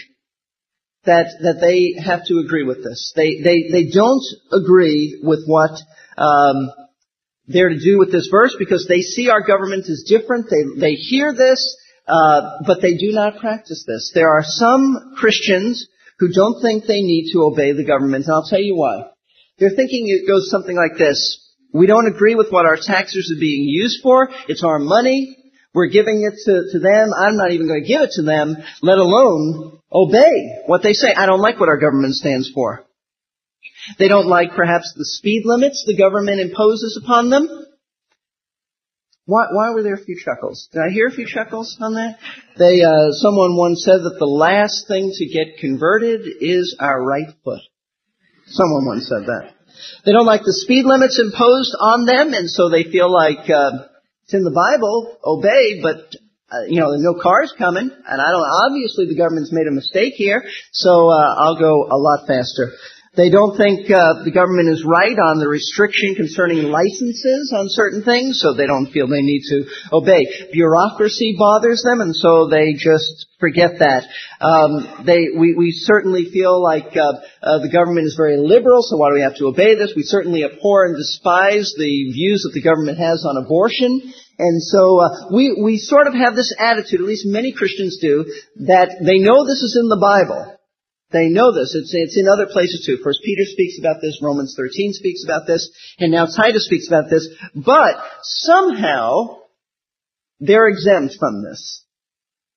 that, 1.04 1.26
that 1.42 1.60
they 1.60 2.00
have 2.02 2.24
to 2.26 2.38
agree 2.38 2.64
with 2.64 2.82
this. 2.82 3.12
They, 3.14 3.40
they, 3.42 3.68
they 3.70 3.90
don't 3.90 4.24
agree 4.52 5.20
with 5.22 5.44
what 5.46 5.72
um, 6.16 6.70
they're 7.46 7.70
to 7.70 7.78
do 7.78 7.98
with 7.98 8.12
this 8.12 8.28
verse 8.30 8.54
because 8.58 8.86
they 8.88 9.00
see 9.00 9.30
our 9.30 9.42
government 9.42 9.88
as 9.88 10.04
different. 10.08 10.46
They, 10.50 10.80
they 10.80 10.94
hear 10.94 11.34
this, 11.34 11.76
uh, 12.06 12.58
but 12.66 12.82
they 12.82 12.96
do 12.96 13.12
not 13.12 13.38
practice 13.38 13.84
this. 13.86 14.12
There 14.14 14.28
are 14.28 14.44
some 14.44 15.14
Christians 15.16 15.86
who 16.18 16.32
don't 16.32 16.60
think 16.60 16.84
they 16.84 17.00
need 17.00 17.32
to 17.32 17.42
obey 17.42 17.72
the 17.72 17.84
government, 17.84 18.24
and 18.26 18.34
I'll 18.34 18.48
tell 18.48 18.60
you 18.60 18.76
why. 18.76 19.10
They're 19.58 19.70
thinking 19.70 20.08
it 20.08 20.26
goes 20.26 20.50
something 20.50 20.76
like 20.76 20.98
this. 20.98 21.44
We 21.72 21.86
don't 21.86 22.06
agree 22.06 22.34
with 22.34 22.50
what 22.50 22.66
our 22.66 22.78
taxes 22.80 23.32
are 23.34 23.40
being 23.40 23.64
used 23.68 24.00
for. 24.02 24.28
It's 24.48 24.64
our 24.64 24.78
money. 24.78 25.36
We're 25.74 25.88
giving 25.88 26.22
it 26.22 26.34
to, 26.46 26.72
to 26.72 26.78
them. 26.78 27.12
I'm 27.16 27.36
not 27.36 27.52
even 27.52 27.68
going 27.68 27.82
to 27.82 27.88
give 27.88 28.00
it 28.00 28.10
to 28.14 28.22
them, 28.22 28.56
let 28.82 28.98
alone 28.98 29.78
obey 29.92 30.62
what 30.66 30.82
they 30.82 30.92
say. 30.92 31.12
I 31.14 31.26
don't 31.26 31.40
like 31.40 31.60
what 31.60 31.68
our 31.68 31.78
government 31.78 32.14
stands 32.14 32.50
for. 32.54 32.84
They 33.98 34.08
don't 34.08 34.26
like 34.26 34.54
perhaps 34.56 34.92
the 34.96 35.04
speed 35.04 35.42
limits 35.44 35.84
the 35.86 35.96
government 35.96 36.40
imposes 36.40 37.00
upon 37.02 37.30
them. 37.30 37.48
Why, 39.28 39.44
why 39.52 39.68
were 39.74 39.82
there 39.82 39.92
a 39.92 40.02
few 40.02 40.16
chuckles? 40.16 40.70
Did 40.72 40.80
I 40.80 40.88
hear 40.88 41.06
a 41.06 41.12
few 41.12 41.26
chuckles 41.26 41.76
on 41.82 41.92
that? 42.00 42.16
They, 42.56 42.80
uh, 42.80 43.12
someone 43.20 43.56
once 43.60 43.84
said 43.84 44.00
that 44.00 44.16
the 44.18 44.24
last 44.24 44.88
thing 44.88 45.12
to 45.12 45.26
get 45.28 45.60
converted 45.60 46.22
is 46.40 46.74
our 46.80 47.04
right 47.04 47.28
foot. 47.44 47.60
Someone 48.46 48.86
once 48.86 49.06
said 49.06 49.28
that. 49.28 49.52
They 50.06 50.12
don't 50.12 50.24
like 50.24 50.48
the 50.48 50.56
speed 50.64 50.86
limits 50.86 51.20
imposed 51.20 51.76
on 51.78 52.06
them, 52.06 52.32
and 52.32 52.48
so 52.48 52.70
they 52.70 52.84
feel 52.84 53.12
like 53.12 53.44
uh, 53.52 53.92
it's 54.24 54.32
in 54.32 54.44
the 54.44 54.56
Bible, 54.56 55.18
obey, 55.22 55.82
but 55.82 56.08
uh, 56.48 56.64
you 56.64 56.80
know, 56.80 56.88
there's 56.88 57.04
no 57.04 57.20
cars 57.20 57.52
coming, 57.58 57.84
and 57.84 58.20
I 58.22 58.32
don't. 58.32 58.48
Obviously, 58.64 59.12
the 59.12 59.20
government's 59.20 59.52
made 59.52 59.68
a 59.68 59.76
mistake 59.76 60.14
here, 60.16 60.42
so 60.72 61.12
uh, 61.12 61.34
I'll 61.36 61.60
go 61.60 61.84
a 61.84 62.00
lot 62.00 62.26
faster. 62.26 62.72
They 63.18 63.34
don't 63.34 63.58
think 63.58 63.90
uh, 63.90 64.22
the 64.22 64.30
government 64.30 64.70
is 64.70 64.86
right 64.86 65.18
on 65.18 65.42
the 65.42 65.50
restriction 65.50 66.14
concerning 66.14 66.70
licenses 66.70 67.50
on 67.50 67.66
certain 67.66 68.06
things, 68.06 68.38
so 68.38 68.54
they 68.54 68.70
don't 68.70 68.94
feel 68.94 69.10
they 69.10 69.26
need 69.26 69.42
to 69.50 69.66
obey. 69.90 70.22
Bureaucracy 70.54 71.34
bothers 71.34 71.82
them, 71.82 71.98
and 71.98 72.14
so 72.14 72.46
they 72.46 72.78
just 72.78 73.26
forget 73.42 73.82
that. 73.82 74.06
Um, 74.38 75.02
they, 75.02 75.34
we, 75.34 75.58
we 75.58 75.74
certainly 75.74 76.30
feel 76.30 76.62
like 76.62 76.94
uh, 76.94 77.18
uh, 77.42 77.58
the 77.58 77.74
government 77.74 78.06
is 78.06 78.14
very 78.14 78.38
liberal, 78.38 78.86
so 78.86 78.94
why 78.96 79.10
do 79.10 79.18
we 79.18 79.26
have 79.26 79.34
to 79.42 79.50
obey 79.50 79.74
this? 79.74 79.98
We 79.98 80.06
certainly 80.06 80.44
abhor 80.46 80.86
and 80.86 80.94
despise 80.94 81.74
the 81.74 82.14
views 82.14 82.46
that 82.46 82.54
the 82.54 82.62
government 82.62 83.02
has 83.02 83.26
on 83.26 83.34
abortion. 83.34 84.14
And 84.38 84.62
so 84.62 85.02
uh, 85.02 85.34
we 85.34 85.58
we 85.58 85.78
sort 85.78 86.06
of 86.06 86.14
have 86.14 86.36
this 86.36 86.54
attitude, 86.54 87.00
at 87.00 87.06
least 87.10 87.26
many 87.26 87.50
Christians 87.50 87.98
do, 88.00 88.30
that 88.70 89.02
they 89.02 89.18
know 89.18 89.42
this 89.42 89.66
is 89.66 89.74
in 89.74 89.88
the 89.90 89.98
Bible. 89.98 90.57
They 91.10 91.28
know 91.28 91.54
this. 91.54 91.74
It's, 91.74 91.92
it's 91.94 92.18
in 92.18 92.28
other 92.28 92.46
places 92.46 92.84
too. 92.84 92.98
First 93.02 93.20
Peter 93.24 93.44
speaks 93.44 93.78
about 93.78 94.02
this, 94.02 94.20
Romans 94.22 94.54
13 94.56 94.92
speaks 94.92 95.24
about 95.24 95.46
this, 95.46 95.70
and 95.98 96.12
now 96.12 96.26
Titus 96.26 96.66
speaks 96.66 96.86
about 96.86 97.08
this. 97.08 97.28
But 97.54 97.96
somehow 98.22 99.38
they're 100.38 100.68
exempt 100.68 101.16
from 101.18 101.42
this. 101.42 101.82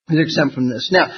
They're 0.08 0.24
exempt 0.24 0.54
from 0.54 0.70
this. 0.70 0.90
Now, 0.92 1.12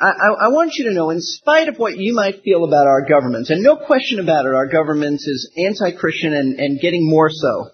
I, 0.00 0.06
I, 0.06 0.48
want 0.48 0.72
you 0.76 0.88
to 0.88 0.94
know, 0.94 1.10
in 1.10 1.20
spite 1.20 1.68
of 1.68 1.76
what 1.76 1.96
you 1.96 2.14
might 2.14 2.42
feel 2.42 2.64
about 2.64 2.86
our 2.86 3.06
government, 3.06 3.50
and 3.50 3.62
no 3.62 3.76
question 3.76 4.18
about 4.18 4.46
it, 4.46 4.54
our 4.54 4.66
government 4.66 5.20
is 5.22 5.52
anti-Christian 5.56 6.32
and, 6.32 6.58
and 6.58 6.80
getting 6.80 7.08
more 7.08 7.28
so. 7.30 7.70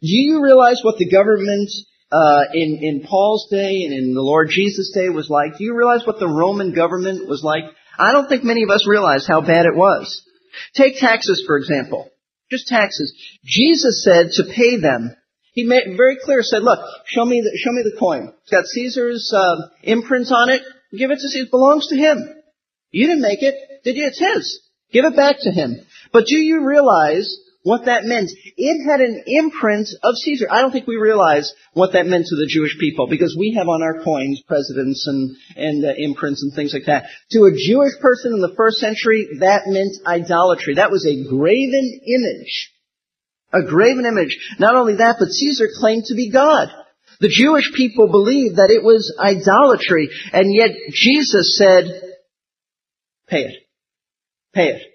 Do 0.00 0.12
you 0.16 0.42
realize 0.42 0.80
what 0.82 0.98
the 0.98 1.10
government 1.10 1.68
uh, 2.12 2.42
in 2.52 2.78
in 2.80 3.06
Paul's 3.08 3.48
day 3.50 3.82
and 3.84 3.92
in 3.92 4.14
the 4.14 4.22
Lord 4.22 4.50
Jesus' 4.50 4.92
day 4.94 5.08
was 5.08 5.28
like? 5.28 5.58
Do 5.58 5.64
you 5.64 5.76
realize 5.76 6.06
what 6.06 6.20
the 6.20 6.28
Roman 6.28 6.72
government 6.72 7.28
was 7.28 7.42
like? 7.42 7.64
I 7.98 8.12
don't 8.12 8.28
think 8.28 8.44
many 8.44 8.62
of 8.62 8.70
us 8.70 8.86
realize 8.88 9.26
how 9.26 9.40
bad 9.40 9.66
it 9.66 9.76
was. 9.76 10.22
Take 10.74 10.98
taxes, 10.98 11.42
for 11.46 11.56
example. 11.56 12.10
Just 12.50 12.66
taxes. 12.66 13.14
Jesus 13.44 14.04
said 14.04 14.30
to 14.32 14.44
pay 14.44 14.78
them. 14.78 15.16
He 15.52 15.64
made 15.64 15.96
very 15.96 16.18
clear, 16.22 16.42
said, 16.42 16.62
look, 16.62 16.80
show 17.06 17.24
me 17.24 17.40
the, 17.40 17.56
show 17.62 17.70
me 17.72 17.82
the 17.82 17.96
coin. 17.98 18.32
It's 18.42 18.50
got 18.50 18.66
Caesar's 18.66 19.32
uh, 19.34 19.68
imprint 19.82 20.30
on 20.32 20.50
it. 20.50 20.62
Give 20.96 21.10
it 21.10 21.16
to 21.16 21.28
Caesar. 21.28 21.44
It 21.44 21.50
belongs 21.50 21.88
to 21.88 21.96
him. 21.96 22.28
You 22.90 23.06
didn't 23.06 23.22
make 23.22 23.42
it, 23.42 23.54
did 23.84 23.96
you? 23.96 24.06
It's 24.06 24.18
his. 24.18 24.60
Give 24.92 25.04
it 25.04 25.16
back 25.16 25.36
to 25.40 25.50
him. 25.50 25.80
But 26.12 26.26
do 26.26 26.36
you 26.36 26.64
realize 26.64 27.36
what 27.64 27.86
that 27.86 28.04
meant. 28.04 28.30
It 28.56 28.84
had 28.88 29.00
an 29.00 29.24
imprint 29.26 29.88
of 30.02 30.14
Caesar. 30.16 30.46
I 30.50 30.60
don't 30.60 30.70
think 30.70 30.86
we 30.86 30.96
realize 30.96 31.52
what 31.72 31.94
that 31.94 32.06
meant 32.06 32.26
to 32.26 32.36
the 32.36 32.46
Jewish 32.46 32.78
people 32.78 33.08
because 33.08 33.34
we 33.38 33.54
have 33.58 33.68
on 33.68 33.82
our 33.82 34.04
coins 34.04 34.42
presidents 34.46 35.06
and, 35.08 35.34
and 35.56 35.84
uh, 35.84 35.94
imprints 35.96 36.42
and 36.42 36.54
things 36.54 36.74
like 36.74 36.84
that. 36.86 37.06
To 37.30 37.44
a 37.44 37.56
Jewish 37.56 37.98
person 38.00 38.34
in 38.34 38.42
the 38.42 38.54
first 38.54 38.78
century, 38.78 39.26
that 39.40 39.62
meant 39.66 39.96
idolatry. 40.06 40.74
That 40.74 40.90
was 40.90 41.06
a 41.06 41.26
graven 41.26 42.00
image. 42.06 42.70
A 43.50 43.62
graven 43.62 44.04
image. 44.04 44.36
Not 44.58 44.76
only 44.76 44.96
that, 44.96 45.16
but 45.18 45.30
Caesar 45.30 45.68
claimed 45.80 46.04
to 46.06 46.14
be 46.14 46.30
God. 46.30 46.68
The 47.20 47.28
Jewish 47.28 47.72
people 47.72 48.10
believed 48.10 48.56
that 48.56 48.70
it 48.70 48.84
was 48.84 49.16
idolatry, 49.18 50.10
and 50.34 50.54
yet 50.54 50.70
Jesus 50.90 51.56
said, 51.56 51.84
pay 53.26 53.44
it. 53.44 53.54
Pay 54.52 54.68
it. 54.68 54.93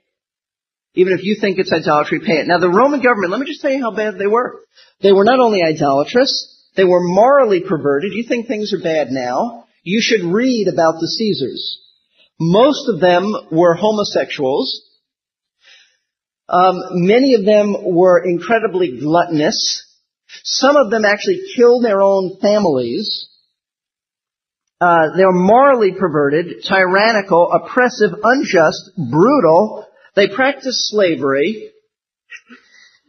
Even 0.95 1.13
if 1.13 1.23
you 1.23 1.38
think 1.39 1.60
it's 1.60 1.71
idolatry, 1.71 2.19
pay 2.19 2.39
it. 2.39 2.47
Now 2.47 2.58
the 2.58 2.69
Roman 2.69 3.02
government, 3.02 3.32
let 3.32 3.39
me 3.39 3.45
just 3.45 3.62
tell 3.62 3.71
you 3.71 3.82
how 3.82 3.95
bad 3.95 4.17
they 4.17 4.28
were. 4.28 4.62
They 5.02 5.12
were 5.12 5.23
not 5.23 5.39
only 5.39 5.62
idolatrous, 5.62 6.71
they 6.75 6.84
were 6.84 7.02
morally 7.02 7.62
perverted. 7.62 8.13
You 8.13 8.25
think 8.28 8.47
things 8.47 8.73
are 8.73 8.84
bad 8.84 9.10
now? 9.12 9.65
You 9.84 10.02
should 10.02 10.23
read 10.23 10.67
about 10.67 10.95
the 10.99 11.08
Caesars. 11.08 11.80
Most 12.39 12.89
of 12.89 12.99
them 12.99 13.34
were 13.52 13.75
homosexuals. 13.75 14.82
Um, 16.47 16.75
many 16.91 17.36
of 17.36 17.45
them 17.45 17.75
were 17.84 18.23
incredibly 18.23 18.99
gluttonous. 18.99 19.86
Some 20.43 20.75
of 20.75 20.89
them 20.89 21.06
actually 21.06 21.41
killed 21.56 21.84
their 21.84 22.02
own 22.02 22.38
families. 22.41 23.28
Uh, 24.82 25.15
they 25.17 25.25
were 25.25 25.34
morally 25.34 25.91
perverted, 25.99 26.63
tyrannical, 26.63 27.52
oppressive, 27.52 28.12
unjust, 28.23 28.91
brutal, 28.95 29.86
they 30.19 30.27
practiced 30.27 30.89
slavery. 30.89 31.71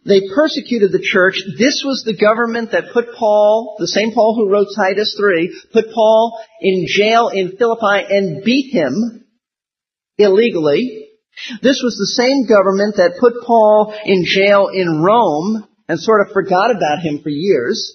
They 0.06 0.20
persecuted 0.32 0.92
the 0.92 1.02
church. 1.02 1.42
This 1.58 1.82
was 1.84 2.04
the 2.04 2.16
government 2.16 2.70
that 2.70 2.92
put 2.92 3.14
Paul, 3.18 3.74
the 3.80 3.88
same 3.88 4.12
Paul 4.12 4.36
who 4.36 4.48
wrote 4.48 4.68
Titus 4.76 5.16
3, 5.18 5.60
put 5.72 5.92
Paul 5.92 6.40
in 6.60 6.86
jail 6.86 7.28
in 7.28 7.56
Philippi 7.56 8.06
and 8.08 8.44
beat 8.44 8.72
him 8.72 9.26
illegally. 10.18 11.08
This 11.62 11.80
was 11.82 11.96
the 11.96 12.22
same 12.22 12.46
government 12.46 12.94
that 12.96 13.18
put 13.18 13.44
Paul 13.44 13.92
in 14.04 14.24
jail 14.24 14.68
in 14.72 15.02
Rome 15.02 15.66
and 15.88 15.98
sort 15.98 16.20
of 16.24 16.32
forgot 16.32 16.70
about 16.70 17.00
him 17.00 17.22
for 17.24 17.30
years. 17.30 17.92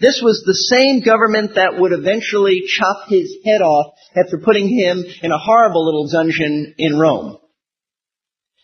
This 0.00 0.20
was 0.22 0.44
the 0.46 0.54
same 0.54 1.00
government 1.00 1.56
that 1.56 1.80
would 1.80 1.92
eventually 1.92 2.62
chop 2.68 3.08
his 3.08 3.34
head 3.44 3.60
off 3.60 3.94
after 4.14 4.38
putting 4.38 4.68
him 4.68 5.04
in 5.22 5.32
a 5.32 5.38
horrible 5.38 5.84
little 5.84 6.08
dungeon 6.08 6.76
in 6.78 6.96
Rome. 6.96 7.38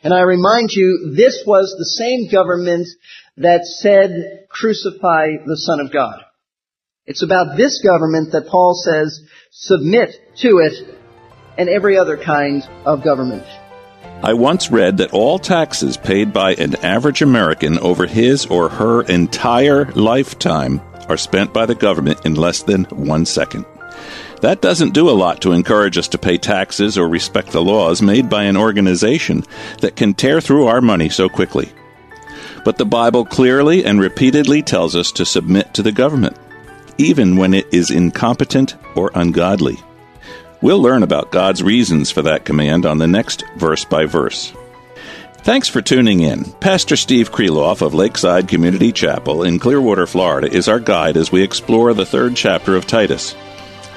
And 0.02 0.14
I 0.14 0.20
remind 0.20 0.70
you, 0.70 1.12
this 1.16 1.42
was 1.46 1.74
the 1.76 1.84
same 1.84 2.30
government 2.30 2.86
that 3.36 3.64
said, 3.64 4.46
crucify 4.48 5.38
the 5.44 5.56
Son 5.56 5.80
of 5.80 5.92
God. 5.92 6.22
It's 7.06 7.22
about 7.22 7.56
this 7.56 7.82
government 7.82 8.32
that 8.32 8.48
Paul 8.48 8.74
says, 8.74 9.20
submit 9.50 10.14
to 10.38 10.58
it 10.58 10.96
and 11.56 11.68
every 11.68 11.96
other 11.98 12.16
kind 12.16 12.62
of 12.84 13.02
government. 13.02 13.44
I 14.22 14.34
once 14.34 14.70
read 14.70 14.98
that 14.98 15.12
all 15.12 15.38
taxes 15.38 15.96
paid 15.96 16.32
by 16.32 16.54
an 16.54 16.76
average 16.84 17.22
American 17.22 17.78
over 17.78 18.06
his 18.06 18.46
or 18.46 18.68
her 18.68 19.02
entire 19.02 19.86
lifetime 19.92 20.80
are 21.08 21.16
spent 21.16 21.52
by 21.52 21.66
the 21.66 21.74
government 21.74 22.26
in 22.26 22.34
less 22.34 22.62
than 22.62 22.84
one 22.84 23.24
second. 23.24 23.64
That 24.40 24.60
doesn't 24.60 24.94
do 24.94 25.10
a 25.10 25.12
lot 25.12 25.42
to 25.42 25.52
encourage 25.52 25.98
us 25.98 26.08
to 26.08 26.18
pay 26.18 26.38
taxes 26.38 26.96
or 26.96 27.08
respect 27.08 27.50
the 27.50 27.62
laws 27.62 28.00
made 28.00 28.30
by 28.30 28.44
an 28.44 28.56
organization 28.56 29.42
that 29.80 29.96
can 29.96 30.14
tear 30.14 30.40
through 30.40 30.66
our 30.66 30.80
money 30.80 31.08
so 31.08 31.28
quickly. 31.28 31.72
But 32.64 32.78
the 32.78 32.84
Bible 32.84 33.24
clearly 33.24 33.84
and 33.84 34.00
repeatedly 34.00 34.62
tells 34.62 34.94
us 34.94 35.10
to 35.12 35.26
submit 35.26 35.74
to 35.74 35.82
the 35.82 35.90
government, 35.90 36.36
even 36.98 37.36
when 37.36 37.52
it 37.52 37.66
is 37.72 37.90
incompetent 37.90 38.76
or 38.94 39.10
ungodly. 39.14 39.76
We'll 40.60 40.82
learn 40.82 41.02
about 41.02 41.32
God's 41.32 41.62
reasons 41.62 42.10
for 42.10 42.22
that 42.22 42.44
command 42.44 42.86
on 42.86 42.98
the 42.98 43.06
next 43.08 43.44
verse 43.56 43.84
by 43.84 44.06
verse. 44.06 44.52
Thanks 45.38 45.68
for 45.68 45.80
tuning 45.80 46.20
in. 46.20 46.44
Pastor 46.60 46.96
Steve 46.96 47.32
Kreloff 47.32 47.80
of 47.80 47.94
Lakeside 47.94 48.48
Community 48.48 48.92
Chapel 48.92 49.42
in 49.42 49.58
Clearwater, 49.58 50.06
Florida 50.06 50.52
is 50.52 50.68
our 50.68 50.80
guide 50.80 51.16
as 51.16 51.32
we 51.32 51.42
explore 51.42 51.94
the 51.94 52.06
third 52.06 52.36
chapter 52.36 52.76
of 52.76 52.86
Titus 52.86 53.34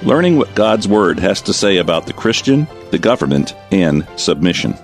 learning 0.03 0.37
what 0.37 0.55
God's 0.55 0.87
Word 0.87 1.19
has 1.19 1.41
to 1.43 1.53
say 1.53 1.77
about 1.77 2.05
the 2.05 2.13
Christian, 2.13 2.67
the 2.91 2.99
government, 2.99 3.55
and 3.71 4.07
submission. 4.15 4.75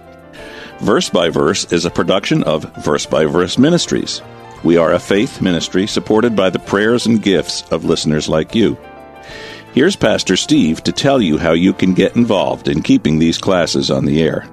Verse 0.80 1.10
by 1.10 1.30
Verse 1.30 1.72
is 1.72 1.86
a 1.86 1.92
production 1.92 2.44
of 2.44 2.64
Verse 2.76 3.06
by 3.06 3.26
Verse 3.26 3.58
Ministries. 3.58 4.22
We 4.64 4.78
are 4.78 4.94
a 4.94 5.00
faith 5.00 5.42
ministry 5.42 5.88
supported 5.88 6.36
by 6.36 6.50
the 6.50 6.60
prayers 6.60 7.06
and 7.06 7.22
gifts 7.22 7.64
of 7.72 7.86
listeners 7.86 8.28
like 8.28 8.56
you. 8.56 8.78
Here's 9.74 9.96
Pastor 9.96 10.36
Steve 10.36 10.84
to 10.84 10.92
tell 10.92 11.22
you 11.22 11.38
how 11.38 11.54
you 11.54 11.74
can 11.74 11.94
get 11.94 12.16
involved 12.16 12.68
in 12.68 12.82
keeping 12.82 13.20
these 13.20 13.38
classes 13.38 13.92
on 13.92 14.06
the 14.06 14.22
air. 14.22 14.48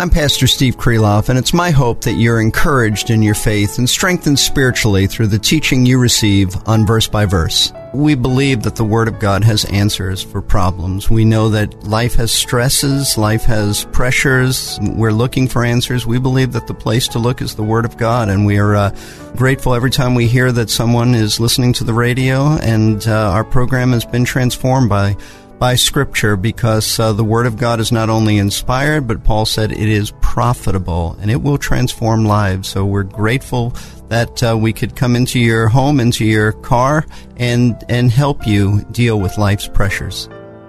I'm 0.00 0.08
Pastor 0.08 0.46
Steve 0.46 0.78
Kreloff, 0.78 1.28
and 1.28 1.38
it's 1.38 1.52
my 1.52 1.70
hope 1.70 2.00
that 2.04 2.14
you're 2.14 2.40
encouraged 2.40 3.10
in 3.10 3.20
your 3.20 3.34
faith 3.34 3.76
and 3.76 3.86
strengthened 3.86 4.38
spiritually 4.38 5.06
through 5.06 5.26
the 5.26 5.38
teaching 5.38 5.84
you 5.84 5.98
receive 5.98 6.56
on 6.66 6.86
verse 6.86 7.06
by 7.06 7.26
verse. 7.26 7.70
We 7.92 8.14
believe 8.14 8.62
that 8.62 8.76
the 8.76 8.84
Word 8.84 9.08
of 9.08 9.18
God 9.18 9.44
has 9.44 9.66
answers 9.66 10.22
for 10.22 10.40
problems. 10.40 11.10
We 11.10 11.26
know 11.26 11.50
that 11.50 11.84
life 11.84 12.14
has 12.14 12.32
stresses, 12.32 13.18
life 13.18 13.44
has 13.44 13.84
pressures. 13.92 14.78
We're 14.80 15.12
looking 15.12 15.46
for 15.46 15.66
answers. 15.66 16.06
We 16.06 16.18
believe 16.18 16.52
that 16.54 16.66
the 16.66 16.72
place 16.72 17.06
to 17.08 17.18
look 17.18 17.42
is 17.42 17.54
the 17.54 17.62
Word 17.62 17.84
of 17.84 17.98
God, 17.98 18.30
and 18.30 18.46
we 18.46 18.56
are 18.56 18.74
uh, 18.74 18.96
grateful 19.36 19.74
every 19.74 19.90
time 19.90 20.14
we 20.14 20.26
hear 20.26 20.50
that 20.50 20.70
someone 20.70 21.14
is 21.14 21.40
listening 21.40 21.74
to 21.74 21.84
the 21.84 21.92
radio 21.92 22.52
and 22.62 23.06
uh, 23.06 23.32
our 23.32 23.44
program 23.44 23.92
has 23.92 24.06
been 24.06 24.24
transformed 24.24 24.88
by 24.88 25.14
by 25.60 25.76
Scripture 25.76 26.36
because 26.36 26.98
uh, 26.98 27.12
the 27.12 27.22
Word 27.22 27.46
of 27.46 27.58
God 27.58 27.78
is 27.78 27.92
not 27.92 28.08
only 28.08 28.38
inspired, 28.38 29.06
but 29.06 29.22
Paul 29.22 29.44
said 29.44 29.70
it 29.70 29.78
is 29.78 30.12
profitable 30.22 31.16
and 31.20 31.30
it 31.30 31.42
will 31.42 31.58
transform 31.58 32.24
lives. 32.24 32.68
So 32.68 32.84
we're 32.86 33.04
grateful 33.04 33.74
that 34.08 34.42
uh, 34.42 34.56
we 34.58 34.72
could 34.72 34.96
come 34.96 35.14
into 35.14 35.38
your 35.38 35.68
home, 35.68 36.00
into 36.00 36.24
your 36.24 36.52
car, 36.52 37.06
and 37.36 37.76
and 37.88 38.10
help 38.10 38.46
you 38.46 38.82
deal 38.90 39.20
with 39.20 39.38
life's 39.38 39.68
pressures. 39.68 40.28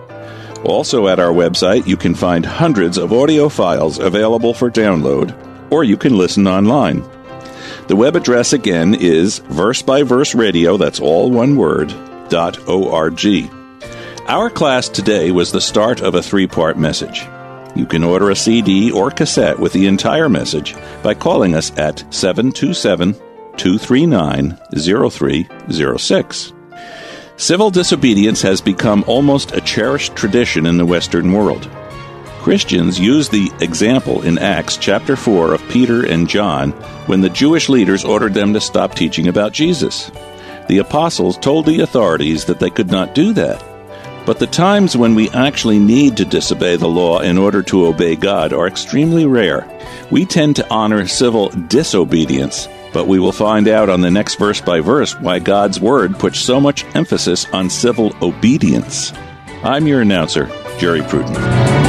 Also, 0.63 1.07
at 1.07 1.19
our 1.19 1.31
website, 1.31 1.87
you 1.87 1.97
can 1.97 2.15
find 2.15 2.45
hundreds 2.45 2.97
of 2.97 3.13
audio 3.13 3.49
files 3.49 3.99
available 3.99 4.53
for 4.53 4.69
download, 4.69 5.35
or 5.71 5.83
you 5.83 5.97
can 5.97 6.17
listen 6.17 6.47
online. 6.47 7.03
The 7.87 7.95
web 7.95 8.15
address 8.15 8.53
again 8.53 8.93
is 8.93 9.39
verse 9.39 9.81
by 9.81 10.03
verse 10.03 10.35
radio, 10.35 10.77
that's 10.77 10.99
all 10.99 11.31
one 11.31 11.55
word, 11.55 11.93
dot 12.29 12.67
org. 12.67 13.25
Our 14.27 14.49
class 14.49 14.89
today 14.89 15.31
was 15.31 15.51
the 15.51 15.61
start 15.61 16.01
of 16.01 16.13
a 16.13 16.21
three 16.21 16.47
part 16.47 16.77
message. 16.77 17.25
You 17.75 17.85
can 17.85 18.03
order 18.03 18.29
a 18.29 18.35
CD 18.35 18.91
or 18.91 19.11
cassette 19.11 19.59
with 19.59 19.73
the 19.73 19.87
entire 19.87 20.29
message 20.29 20.75
by 21.03 21.13
calling 21.13 21.55
us 21.55 21.71
at 21.77 22.03
727 22.13 23.13
239 23.57 24.57
0306. 24.75 26.53
Civil 27.37 27.71
disobedience 27.71 28.41
has 28.41 28.59
become 28.59 29.03
almost 29.07 29.53
a 29.53 29.61
cherished 29.61 30.15
tradition 30.15 30.65
in 30.65 30.77
the 30.77 30.85
Western 30.85 31.31
world. 31.31 31.69
Christians 32.41 32.99
use 32.99 33.29
the 33.29 33.51
example 33.61 34.23
in 34.23 34.37
Acts 34.37 34.77
chapter 34.77 35.15
4 35.15 35.53
of 35.53 35.69
Peter 35.69 36.05
and 36.05 36.27
John 36.27 36.71
when 37.05 37.21
the 37.21 37.29
Jewish 37.29 37.69
leaders 37.69 38.03
ordered 38.03 38.33
them 38.33 38.53
to 38.53 38.61
stop 38.61 38.95
teaching 38.95 39.27
about 39.27 39.53
Jesus. 39.53 40.09
The 40.67 40.79
apostles 40.79 41.37
told 41.37 41.65
the 41.65 41.81
authorities 41.81 42.45
that 42.45 42.59
they 42.59 42.69
could 42.69 42.91
not 42.91 43.15
do 43.15 43.33
that. 43.33 43.63
But 44.29 44.37
the 44.37 44.45
times 44.45 44.95
when 44.95 45.15
we 45.15 45.27
actually 45.31 45.79
need 45.79 46.15
to 46.17 46.23
disobey 46.23 46.75
the 46.75 46.87
law 46.87 47.17
in 47.17 47.35
order 47.35 47.63
to 47.63 47.87
obey 47.87 48.15
God 48.15 48.53
are 48.53 48.67
extremely 48.67 49.25
rare. 49.25 49.67
We 50.11 50.23
tend 50.23 50.55
to 50.57 50.69
honor 50.69 51.07
civil 51.07 51.49
disobedience 51.49 52.67
but 52.93 53.07
we 53.07 53.17
will 53.17 53.31
find 53.31 53.67
out 53.67 53.89
on 53.89 54.01
the 54.01 54.11
next 54.11 54.37
verse 54.37 54.61
by 54.61 54.81
verse 54.81 55.19
why 55.19 55.39
God's 55.39 55.79
Word 55.79 56.19
puts 56.19 56.39
so 56.39 56.61
much 56.61 56.85
emphasis 56.95 57.47
on 57.53 57.71
civil 57.71 58.15
obedience. 58.21 59.13
I'm 59.63 59.87
your 59.87 60.01
announcer, 60.01 60.45
Jerry 60.77 61.01
Pruden. 61.01 61.88